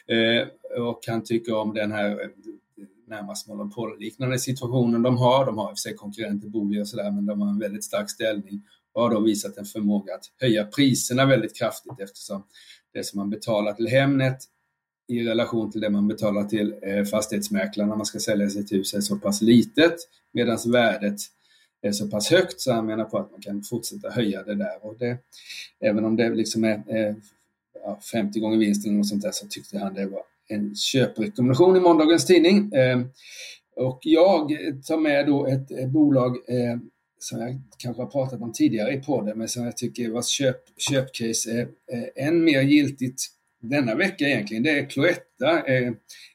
Eh, 0.06 0.82
och 0.82 1.00
han 1.06 1.24
tycker 1.24 1.54
om 1.54 1.74
den 1.74 1.92
här 1.92 2.10
eh, 2.10 2.28
närmast 3.08 3.48
monopolliknande 3.48 4.38
situationen 4.38 5.02
de 5.02 5.16
har. 5.16 5.46
De 5.46 5.58
har 5.58 5.64
i 5.64 5.72
och 5.72 5.78
för 5.78 5.80
sig 5.80 5.94
konkurrenter, 5.94 6.48
Booli 6.48 6.82
och 6.82 6.88
sådär, 6.88 7.10
men 7.10 7.26
de 7.26 7.40
har 7.40 7.48
en 7.48 7.58
väldigt 7.58 7.84
stark 7.84 8.10
ställning 8.10 8.62
och 8.92 9.02
har 9.02 9.10
då 9.10 9.20
visat 9.20 9.56
en 9.56 9.64
förmåga 9.64 10.14
att 10.14 10.24
höja 10.40 10.64
priserna 10.64 11.26
väldigt 11.26 11.58
kraftigt 11.58 12.00
eftersom 12.00 12.42
det 12.92 13.04
som 13.06 13.18
man 13.18 13.30
betalar 13.30 13.72
till 13.72 13.88
Hemnet 13.88 14.38
i 15.08 15.24
relation 15.24 15.72
till 15.72 15.80
det 15.80 15.90
man 15.90 16.08
betalar 16.08 16.44
till 16.44 16.74
eh, 16.82 17.04
fastighetsmäklaren 17.04 17.88
när 17.88 17.96
man 17.96 18.06
ska 18.06 18.18
sälja 18.18 18.50
sitt 18.50 18.72
hus 18.72 18.94
är 18.94 19.00
så 19.00 19.16
pass 19.16 19.42
litet 19.42 19.94
medan 20.32 20.58
värdet 20.66 21.20
är 21.82 21.92
så 21.92 22.08
pass 22.08 22.30
högt 22.30 22.60
så 22.60 22.72
han 22.72 22.86
menar 22.86 23.04
på 23.04 23.18
att 23.18 23.30
man 23.30 23.40
kan 23.40 23.62
fortsätta 23.62 24.10
höja 24.10 24.42
det 24.42 24.54
där. 24.54 24.86
Och 24.86 24.98
det, 24.98 25.18
även 25.80 26.04
om 26.04 26.16
det 26.16 26.30
liksom 26.30 26.64
är 26.64 26.74
eh, 26.88 27.14
50 28.12 28.40
gånger 28.40 28.58
vinsten 28.58 28.96
något 28.96 29.06
sånt 29.06 29.22
där 29.22 29.30
så 29.32 29.46
tyckte 29.46 29.78
han 29.78 29.94
det 29.94 30.06
var 30.06 30.22
en 30.48 30.74
köprekommendation 30.74 31.76
i 31.76 31.80
måndagens 31.80 32.26
tidning. 32.26 32.72
Eh, 32.72 33.00
och 33.76 34.00
jag 34.02 34.50
tar 34.86 34.96
med 34.96 35.26
då 35.26 35.46
ett, 35.46 35.70
eh, 35.70 35.88
bolag 35.88 36.36
eh, 36.48 36.78
som 37.18 37.40
jag 37.40 37.60
kanske 37.78 38.02
har 38.02 38.10
pratat 38.10 38.42
om 38.42 38.52
tidigare 38.52 38.92
i 38.92 39.00
podden, 39.00 39.38
men 39.38 39.48
som 39.48 39.64
jag 39.64 39.76
tycker 39.76 40.10
vars 40.10 40.26
köp, 40.26 40.56
köpcase 40.76 41.50
är, 41.50 41.68
är 41.86 42.26
än 42.28 42.44
mer 42.44 42.60
giltigt 42.60 43.22
denna 43.68 43.94
vecka 43.94 44.24
egentligen. 44.24 44.62
Det 44.62 44.70
är 44.70 44.90
Cloetta, 44.90 45.66
eh, 45.66 45.92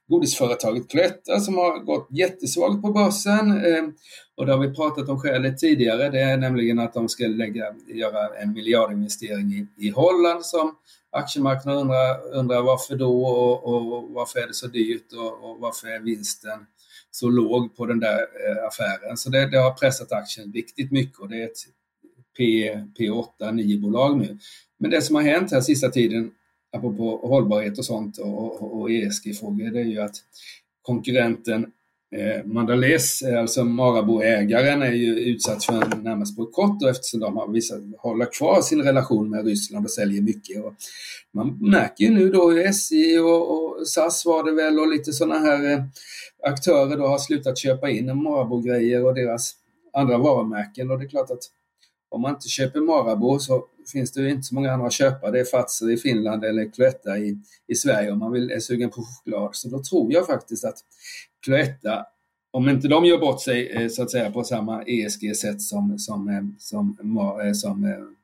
godisföretaget 0.08 0.90
Cloetta 0.90 1.40
som 1.40 1.58
har 1.58 1.80
gått 1.80 2.08
jättesvagt 2.12 2.82
på 2.82 2.92
börsen. 2.92 3.66
Eh, 3.66 3.84
och 4.36 4.46
det 4.46 4.52
har 4.52 4.60
vi 4.60 4.76
pratat 4.76 5.10
om 5.10 5.20
skälet 5.20 5.58
tidigare. 5.58 6.10
Det 6.10 6.20
är 6.20 6.38
nämligen 6.38 6.80
att 6.80 6.94
de 6.94 7.10
ska 7.10 7.28
lägga, 7.28 7.66
göra 7.88 8.36
en 8.42 8.54
miljardinvestering 8.54 9.54
i, 9.54 9.88
i 9.88 9.90
Holland 9.90 10.46
som 10.46 10.76
aktiemarknaden 11.12 11.82
undrar, 11.82 12.34
undrar 12.34 12.62
varför 12.62 12.96
då 12.96 13.26
och, 13.26 13.64
och 13.64 14.10
varför 14.10 14.40
är 14.40 14.48
det 14.48 14.54
så 14.54 14.68
dyrt 14.68 15.14
och, 15.14 15.50
och 15.50 15.60
varför 15.60 15.88
är 15.88 16.00
vinsten 16.00 16.60
så 17.12 17.30
låg 17.30 17.76
på 17.76 17.86
den 17.86 18.00
där 18.00 18.20
eh, 18.20 18.68
affären. 18.68 19.18
Så 19.18 19.30
det, 19.30 19.48
det, 19.48 19.58
har 19.58 19.72
pressat 19.72 20.12
aktien 20.12 20.54
riktigt 20.54 20.92
mycket 20.92 21.20
och 21.20 21.30
det 21.30 21.42
är 21.42 21.46
ett 21.46 21.58
P, 22.38 22.72
P8, 23.00 23.26
9-bolag 23.40 24.18
nu. 24.18 24.38
Men 24.80 24.92
det 24.92 25.02
som 25.02 25.16
har 25.16 25.24
hänt 25.24 25.52
här 25.52 25.62
sista 25.62 25.90
tiden, 25.90 26.32
apropå 26.78 27.20
hållbarhet 27.24 27.78
och 27.78 27.86
sånt 27.86 28.18
och, 28.18 28.62
och, 28.62 28.82
och 28.82 28.92
ESG-frågor, 28.92 29.72
det 29.72 29.80
är 29.80 29.86
ju 29.86 30.02
att 30.02 30.16
konkurrenten 30.82 31.72
Eh, 32.16 32.46
Mandalés, 32.46 33.22
eh, 33.22 33.40
alltså 33.40 33.64
Marabou-ägaren, 33.64 34.82
är 34.82 34.92
ju 34.92 35.20
utsatt 35.20 35.64
för 35.64 35.74
en 35.74 36.04
närmast 36.04 36.36
bojkott 36.36 36.84
eftersom 36.84 37.20
de 37.20 37.38
har 37.38 37.48
visat 37.48 37.82
hålla 37.98 38.26
kvar 38.26 38.62
sin 38.62 38.82
relation 38.82 39.30
med 39.30 39.46
Ryssland 39.46 39.86
och 39.86 39.92
säljer 39.92 40.22
mycket. 40.22 40.66
Och 40.66 40.74
man 41.34 41.58
märker 41.62 42.04
ju 42.04 42.10
nu 42.10 42.30
då 42.30 42.52
SJ 42.52 43.20
och, 43.20 43.52
och 43.52 43.88
SAS 43.88 44.26
var 44.26 44.44
det 44.44 44.52
väl 44.52 44.80
och 44.80 44.88
lite 44.88 45.14
sådana 45.14 45.40
här 45.40 45.72
eh, 45.74 45.84
aktörer 46.44 46.98
då 46.98 47.08
har 47.08 47.18
slutat 47.18 47.58
köpa 47.58 47.90
in 47.90 48.24
Marabou-grejer 48.24 49.06
och 49.06 49.16
deras 49.16 49.54
andra 49.94 50.18
varumärken 50.18 50.92
och 50.92 51.00
det 51.00 51.06
är 51.06 51.10
klart 51.10 51.32
att 51.32 51.44
om 52.12 52.22
man 52.22 52.36
inte 52.36 52.48
köper 52.48 52.82
Marabou 52.82 53.40
så 53.40 53.66
finns 53.92 54.12
det 54.12 54.30
inte 54.30 54.44
så 54.44 54.56
många 54.56 54.74
andra 54.74 54.88
att 54.88 54.94
köpa. 54.94 55.32
Det 55.32 55.40
är 55.40 55.46
Fazer 55.46 55.92
i 55.92 55.98
Finland 55.98 56.46
eller 56.46 56.72
Cloetta 56.72 57.18
i, 57.18 57.38
i 57.68 57.76
Sverige 57.76 58.12
om 58.12 58.20
man 58.20 58.32
vill, 58.32 58.52
är 58.52 58.60
sugen 58.60 58.90
på 58.90 59.02
choklad. 59.02 59.56
Så 59.56 59.70
då 59.70 59.84
tror 59.84 60.14
jag 60.14 60.28
faktiskt 60.28 60.66
att 60.66 60.78
Cloetta, 61.46 62.06
om 62.52 62.70
inte 62.70 62.88
de 62.88 63.06
gör 63.06 63.18
bort 63.18 63.42
sig 63.42 63.70
eh, 63.70 63.88
så 63.90 64.04
att 64.04 64.12
säga 64.12 64.32
på 64.32 64.44
samma 64.44 64.84
ESG-sätt 64.84 65.62
som, 65.62 66.00
som, 66.00 66.30
eh, 66.30 66.42
som, 66.60 66.98
eh, 67.00 67.52
som, 67.52 67.54
som, 67.54 68.16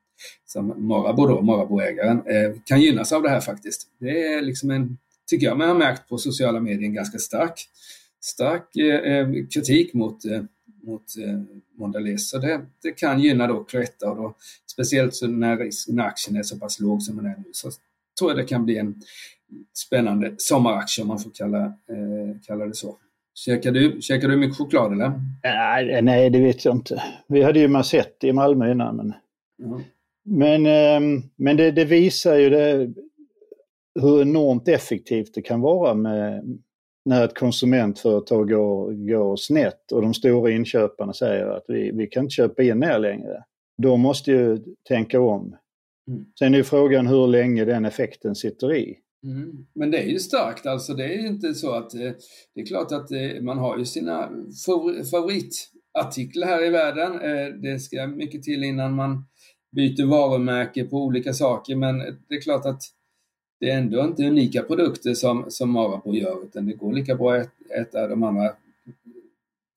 som 0.45 0.88
Marabou 0.88 1.28
då, 1.28 1.41
Marabou-ägaren, 1.41 2.21
kan 2.65 2.82
gynnas 2.82 3.12
av 3.12 3.21
det 3.21 3.30
här 3.30 3.41
faktiskt. 3.41 3.88
Det 4.00 4.34
är 4.34 4.41
liksom 4.41 4.71
en, 4.71 4.97
tycker 5.30 5.45
jag 5.45 5.58
man 5.58 5.67
har 5.67 5.76
märkt 5.76 6.10
på 6.10 6.17
sociala 6.17 6.60
medier, 6.60 6.84
en 6.84 6.93
ganska 6.93 7.17
stark, 7.17 7.69
stark 8.21 8.63
kritik 9.54 9.93
mot 9.93 10.19
mot 10.88 11.17
eh, 11.17 11.39
Mondelez. 11.78 12.30
Så 12.30 12.38
det, 12.38 12.62
det, 12.84 12.91
kan 12.91 13.19
gynna 13.19 13.47
då 13.47 13.63
Cloetta 13.63 14.12
och 14.12 14.15
då, 14.15 14.36
speciellt 14.71 15.15
så 15.15 15.28
när, 15.28 15.69
när 15.93 16.04
aktien 16.04 16.38
är 16.38 16.43
så 16.43 16.60
pass 16.60 16.80
låg 16.80 17.02
som 17.02 17.17
den 17.17 17.26
är 17.26 17.36
nu 17.38 17.43
så 17.52 17.71
tror 18.19 18.32
jag 18.32 18.38
det 18.38 18.43
kan 18.43 18.65
bli 18.65 18.78
en 18.78 18.95
spännande 19.73 20.36
sommaraktie 20.38 21.02
om 21.02 21.08
man 21.08 21.19
får 21.19 21.32
kalla, 21.34 21.65
eh, 21.65 22.41
kalla 22.47 22.65
det 22.65 22.76
så. 22.76 22.97
Käkar 23.34 23.71
du, 23.71 24.02
käkar 24.02 24.28
du 24.28 24.38
mycket 24.38 24.58
choklad 24.58 24.93
eller? 24.93 25.12
Nej, 25.43 26.02
nej, 26.02 26.30
det 26.30 26.39
vet 26.39 26.65
jag 26.65 26.76
inte. 26.76 27.04
Vi 27.28 27.43
hade 27.43 27.60
ju 27.60 27.67
Massett 27.67 28.23
i 28.23 28.34
Malmö 28.34 28.71
innan. 28.71 28.95
Men, 28.95 29.13
mm. 29.63 29.84
men, 30.23 30.65
eh, 30.65 31.23
men 31.36 31.58
det, 31.58 31.71
det, 31.71 31.86
visar 31.86 32.36
ju 32.36 32.50
det, 32.50 32.93
hur 34.02 34.21
enormt 34.21 34.67
effektivt 34.67 35.34
det 35.34 35.41
kan 35.41 35.62
vara 35.62 35.93
med, 35.93 36.60
när 37.08 37.26
ett 37.26 37.38
konsumentföretag 37.38 38.50
går, 38.50 39.08
går 39.08 39.36
snett 39.36 39.91
och 39.91 40.02
de 40.02 40.13
stora 40.13 40.52
inköparna 40.52 41.13
säger 41.13 41.48
att 41.48 41.65
vi, 41.67 41.91
vi 41.91 42.08
kan 42.08 42.24
inte 42.24 42.34
köpa 42.34 42.63
in 42.63 42.84
er 42.84 43.00
längre. 43.00 43.43
Då 43.78 43.98
måste 43.98 44.32
ju 44.32 44.60
tänka 44.88 45.22
om. 45.22 45.56
Mm. 46.08 46.26
Sen 46.39 46.56
är 46.56 46.63
frågan 46.63 47.08
hur 47.08 47.28
länge 47.28 47.65
den 47.65 47.86
effekten 47.86 48.36
sitter 48.36 48.76
i. 48.76 48.98
Mm. 49.24 49.65
Men 49.76 49.91
det 49.91 49.98
är 49.98 50.08
ju 50.08 50.20
starkt 50.20 50.65
alltså. 50.65 50.93
Det 50.93 51.04
är 51.04 51.22
ju 51.22 51.28
inte 51.28 51.54
så 51.54 51.72
att 51.72 51.93
eh, 51.93 52.12
det 52.56 52.62
är 52.62 52.65
klart 52.65 52.91
att 52.91 53.12
eh, 53.12 53.41
man 53.41 53.58
har 53.58 53.78
ju 53.78 53.86
sina 53.86 54.30
favoritartiklar 55.12 56.48
här 56.48 56.65
i 56.65 56.70
världen. 56.70 57.13
Eh, 57.13 57.54
det 57.62 57.80
ska 57.80 58.08
mycket 58.08 58.43
till 58.43 58.63
innan 58.63 58.96
man 58.96 59.26
byter 59.76 60.06
varumärke 60.06 60.84
på 60.84 60.98
olika 60.98 61.34
saker 61.34 61.76
men 61.76 61.98
det 61.98 62.36
är 62.36 62.41
klart 62.41 62.65
att 62.65 62.82
det 63.60 63.70
är 63.70 63.78
ändå 63.78 64.04
inte 64.04 64.24
unika 64.24 64.63
produkter 64.63 65.13
som, 65.13 65.46
som 65.50 65.72
Marabou 65.72 66.15
gör 66.15 66.43
utan 66.43 66.65
det 66.65 66.74
går 66.74 66.93
lika 66.93 67.15
bra 67.15 67.36
att 67.36 67.50
äta 67.80 68.08
de 68.08 68.24
andra 68.24 68.52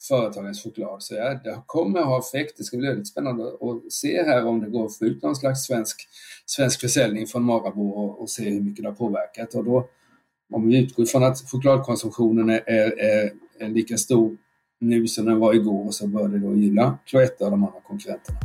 företagens 0.08 0.62
choklad. 0.62 1.02
Så 1.02 1.14
ja, 1.14 1.40
det 1.44 1.62
kommer 1.66 2.00
att 2.00 2.06
ha 2.06 2.18
effekt. 2.18 2.58
Det 2.58 2.64
ska 2.64 2.76
bli 2.76 2.88
väldigt 2.88 3.08
spännande 3.08 3.44
att 3.44 3.92
se 3.92 4.22
här 4.22 4.46
om 4.46 4.60
det 4.60 4.70
går 4.70 4.86
att 4.86 4.98
få 4.98 5.04
ut 5.04 5.22
någon 5.22 5.36
slags 5.36 5.64
svensk, 5.64 6.08
svensk 6.46 6.80
försäljning 6.80 7.26
från 7.26 7.42
Marabou 7.42 7.90
och, 7.90 8.20
och 8.20 8.30
se 8.30 8.50
hur 8.50 8.60
mycket 8.60 8.82
det 8.82 8.88
har 8.88 8.96
påverkat. 8.96 9.54
Och 9.54 9.64
då, 9.64 9.88
om 10.52 10.68
vi 10.68 10.78
utgår 10.78 11.04
från 11.04 11.24
att 11.24 11.50
chokladkonsumtionen 11.50 12.50
är, 12.50 12.62
är, 12.66 13.00
är, 13.00 13.32
är 13.58 13.68
lika 13.68 13.96
stor 13.96 14.36
nu 14.80 15.06
som 15.06 15.24
den 15.24 15.38
var 15.38 15.54
igår 15.54 15.90
så 15.90 16.06
bör 16.06 16.28
det 16.28 16.38
då 16.38 16.54
gilla 16.54 16.98
Cloetta 17.06 17.44
och 17.44 17.50
de 17.50 17.64
andra 17.64 17.80
konkurrenterna. 17.80 18.38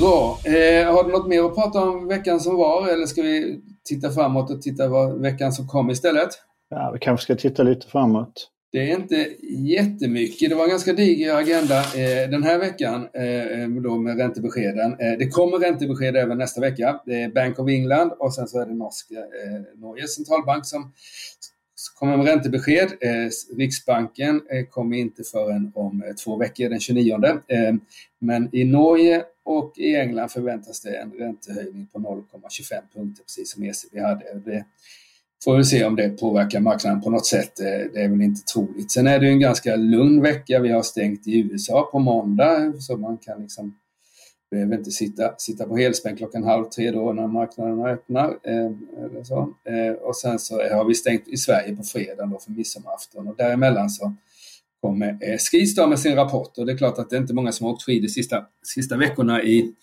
Bra. 0.00 0.38
Eh, 0.44 0.92
har 0.94 1.04
du 1.04 1.10
något 1.10 1.28
mer 1.28 1.44
att 1.44 1.54
prata 1.54 1.80
om 1.80 2.08
veckan 2.08 2.40
som 2.40 2.56
var 2.56 2.88
eller 2.88 3.06
ska 3.06 3.22
vi 3.22 3.60
titta 3.84 4.10
framåt 4.10 4.50
och 4.50 4.62
titta 4.62 4.88
vad 4.88 5.20
veckan 5.20 5.52
som 5.52 5.66
kom 5.66 5.90
istället? 5.90 6.28
Ja, 6.70 6.90
vi 6.94 6.98
kanske 6.98 7.24
ska 7.24 7.34
titta 7.36 7.62
lite 7.62 7.86
framåt. 7.86 8.50
Det 8.72 8.90
är 8.90 8.96
inte 8.96 9.28
jättemycket. 9.50 10.50
Det 10.50 10.54
var 10.56 10.64
en 10.64 10.70
ganska 10.70 10.92
diger 10.92 11.34
agenda 11.34 11.78
eh, 11.78 12.30
den 12.30 12.42
här 12.42 12.58
veckan 12.58 13.08
eh, 13.14 13.82
då 13.82 13.98
med 13.98 14.18
räntebeskeden. 14.18 14.92
Eh, 14.92 15.18
det 15.18 15.28
kommer 15.28 15.58
räntebesked 15.58 16.16
även 16.16 16.38
nästa 16.38 16.60
vecka. 16.60 17.00
Det 17.06 17.22
är 17.22 17.28
Bank 17.28 17.58
of 17.58 17.68
England 17.68 18.12
och 18.18 18.34
sen 18.34 18.48
så 18.48 18.60
är 18.60 18.66
det 18.66 18.74
norska, 18.74 19.14
eh, 19.14 19.80
Norges 19.80 20.14
centralbank 20.14 20.66
som 20.66 20.92
kommer 22.00 22.16
med 22.16 22.26
räntebesked. 22.26 22.88
Eh, 23.00 23.56
Riksbanken 23.56 24.42
eh, 24.50 24.66
kommer 24.66 24.96
inte 24.96 25.22
förrän 25.24 25.72
om 25.74 26.02
eh, 26.02 26.14
två 26.14 26.36
veckor, 26.36 26.68
den 26.68 26.80
29. 26.80 27.18
Men 28.18 28.48
i 28.52 28.64
Norge 28.64 29.24
och 29.44 29.72
i 29.76 29.96
England 29.96 30.28
förväntas 30.28 30.80
det 30.80 30.96
en 30.96 31.12
räntehöjning 31.12 31.86
på 31.92 31.98
0,25 31.98 32.80
punkter, 32.94 33.24
precis 33.24 33.52
som 33.52 33.64
ECB 33.64 34.00
hade. 34.00 34.24
Det 34.44 34.64
får 35.44 35.56
vi 35.56 35.64
se 35.64 35.84
om 35.84 35.96
det 35.96 36.08
påverkar 36.08 36.60
marknaden 36.60 37.00
på 37.00 37.10
något 37.10 37.26
sätt. 37.26 37.56
Det 37.56 38.02
är 38.02 38.08
väl 38.08 38.22
inte 38.22 38.42
troligt. 38.42 38.90
Sen 38.90 39.06
är 39.06 39.18
det 39.18 39.28
en 39.28 39.40
ganska 39.40 39.76
lugn 39.76 40.22
vecka. 40.22 40.60
Vi 40.60 40.68
har 40.68 40.82
stängt 40.82 41.26
i 41.26 41.38
USA 41.38 41.88
på 41.92 41.98
måndag, 41.98 42.72
så 42.80 42.96
man 42.96 43.18
kan 43.18 43.42
liksom 43.42 43.74
behöver 44.50 44.78
inte 44.78 44.90
sitta, 44.90 45.34
sitta 45.38 45.66
på 45.66 45.76
helspänn 45.76 46.16
klockan 46.16 46.44
halv 46.44 46.64
tre 46.64 46.90
då 46.90 47.12
när 47.12 47.26
marknaderna 47.26 47.88
öppnar. 47.88 48.28
Eh, 48.42 48.70
eller 49.04 49.24
så. 49.24 49.54
Eh, 49.64 49.92
och 49.92 50.16
sen 50.16 50.38
så 50.38 50.54
har 50.54 50.84
vi 50.84 50.94
stängt 50.94 51.28
i 51.28 51.36
Sverige 51.36 51.76
på 51.76 51.82
fredag 51.82 52.26
då 52.26 52.38
för 52.38 52.50
midsommarafton 52.50 53.28
och 53.28 53.36
däremellan 53.36 53.90
så 53.90 54.14
kommer 54.80 55.08
eh, 55.20 55.38
Skistar 55.38 55.86
med 55.86 55.98
sin 55.98 56.14
rapport 56.14 56.58
och 56.58 56.66
det 56.66 56.72
är 56.72 56.76
klart 56.76 56.98
att 56.98 57.10
det 57.10 57.16
är 57.16 57.20
inte 57.20 57.34
många 57.34 57.52
som 57.52 57.66
har 57.66 57.72
åkt 57.72 57.82
skidor 57.82 58.08
sista, 58.08 58.46
sista 58.62 58.96
veckorna 58.96 59.42
i, 59.42 59.74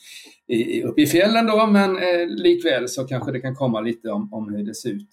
i, 0.47 0.83
uppe 0.83 1.01
i 1.01 1.07
fjällen 1.07 1.45
då 1.45 1.67
men 1.67 1.97
eh, 1.97 2.27
likväl 2.27 2.89
så 2.89 3.03
kanske 3.03 3.31
det 3.31 3.39
kan 3.39 3.55
komma 3.55 3.81
lite 3.81 4.09
om, 4.09 4.33
om 4.33 4.53
hur 4.53 4.63
det 4.63 4.75
ser 4.75 4.89
ut. 4.89 5.09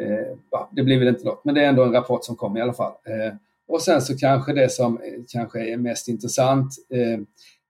Eh, 0.00 0.06
eh, 0.06 0.36
ja, 0.50 0.70
det 0.72 0.82
blir 0.82 0.98
väl 0.98 1.08
inte 1.08 1.24
något 1.24 1.44
men 1.44 1.54
det 1.54 1.64
är 1.64 1.68
ändå 1.68 1.84
en 1.84 1.92
rapport 1.92 2.24
som 2.24 2.36
kommer 2.36 2.58
i 2.58 2.62
alla 2.62 2.74
fall. 2.74 2.92
Eh, 2.92 3.34
och 3.68 3.82
sen 3.82 4.02
så 4.02 4.16
kanske 4.16 4.52
det 4.52 4.68
som 4.68 4.96
eh, 4.96 5.22
kanske 5.28 5.72
är 5.72 5.76
mest 5.76 6.08
intressant 6.08 6.74
eh, 6.92 7.20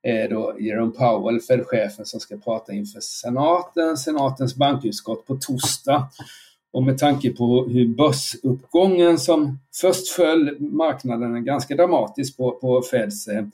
Eh, 0.02 0.30
då 0.30 0.56
Jerome 0.60 0.92
Powell, 0.92 1.40
Fed-chefen, 1.40 2.06
som 2.06 2.20
ska 2.20 2.36
prata 2.36 2.72
inför 2.72 3.00
senaten, 3.00 3.96
senatens 3.96 4.56
bankutskott 4.56 5.26
på 5.26 5.36
torsdag. 5.36 6.08
Och 6.72 6.82
med 6.82 6.98
tanke 6.98 7.30
på 7.30 7.66
hur 7.68 7.88
börsuppgången 7.88 9.18
som 9.18 9.58
först 9.80 10.08
föll 10.08 10.60
marknaden 10.60 11.44
ganska 11.44 11.76
dramatiskt 11.76 12.36
på, 12.36 12.50
på 12.50 12.82
Feds 12.82 13.28
eh, 13.28 13.44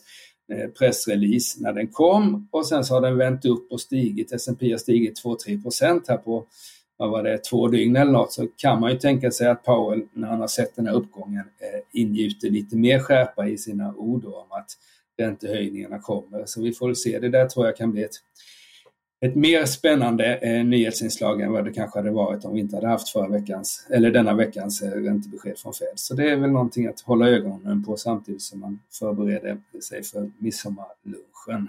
eh, 0.52 0.70
pressrelease 0.78 1.58
när 1.62 1.72
den 1.72 1.88
kom 1.88 2.48
och 2.50 2.66
sen 2.66 2.84
så 2.84 2.94
har 2.94 3.00
den 3.00 3.18
vänt 3.18 3.44
upp 3.44 3.72
och 3.72 3.80
stigit. 3.80 4.32
S&P 4.32 4.70
har 4.70 4.78
stigit 4.78 5.24
2-3 5.24 5.62
procent 5.62 6.08
här 6.08 6.16
på 6.16 6.46
vad 6.96 7.10
var 7.10 7.22
det, 7.22 7.38
två 7.38 7.68
dygn 7.68 7.96
eller 7.96 8.12
något 8.12 8.32
så 8.32 8.46
kan 8.56 8.80
man 8.80 8.90
ju 8.90 8.98
tänka 8.98 9.30
sig 9.30 9.48
att 9.48 9.64
Powell 9.64 10.02
när 10.12 10.28
han 10.28 10.40
har 10.40 10.48
sett 10.48 10.76
den 10.76 10.86
här 10.86 10.94
uppgången 10.94 11.44
eh, 11.60 12.00
ingjuter 12.00 12.50
lite 12.50 12.76
mer 12.76 12.98
skärpa 12.98 13.48
i 13.48 13.58
sina 13.58 13.94
ord 13.94 14.24
om 14.24 14.46
att 14.50 14.70
räntehöjningarna 15.18 15.98
kommer. 15.98 16.46
Så 16.46 16.62
vi 16.62 16.72
får 16.72 16.94
se. 16.94 17.18
Det 17.18 17.28
där 17.28 17.46
tror 17.46 17.66
jag 17.66 17.76
kan 17.76 17.92
bli 17.92 18.04
ett, 18.04 18.16
ett 19.20 19.34
mer 19.34 19.64
spännande 19.64 20.36
eh, 20.36 20.64
nyhetsinslag 20.64 21.40
än 21.40 21.52
vad 21.52 21.64
det 21.64 21.72
kanske 21.72 21.98
hade 21.98 22.10
varit 22.10 22.44
om 22.44 22.54
vi 22.54 22.60
inte 22.60 22.76
hade 22.76 22.88
haft 22.88 23.08
förra 23.08 23.28
veckans, 23.28 23.86
eller 23.90 24.10
denna 24.10 24.34
veckans 24.34 24.82
eh, 24.82 24.90
räntebesked 24.90 25.58
från 25.58 25.74
Fed. 25.74 25.92
Så 25.94 26.14
det 26.14 26.30
är 26.30 26.36
väl 26.36 26.50
någonting 26.50 26.86
att 26.86 27.00
hålla 27.00 27.28
ögonen 27.28 27.84
på 27.84 27.96
samtidigt 27.96 28.42
som 28.42 28.60
man 28.60 28.80
förbereder 28.92 29.58
sig 29.88 30.02
för 30.02 30.30
midsommarlunchen. 30.38 31.68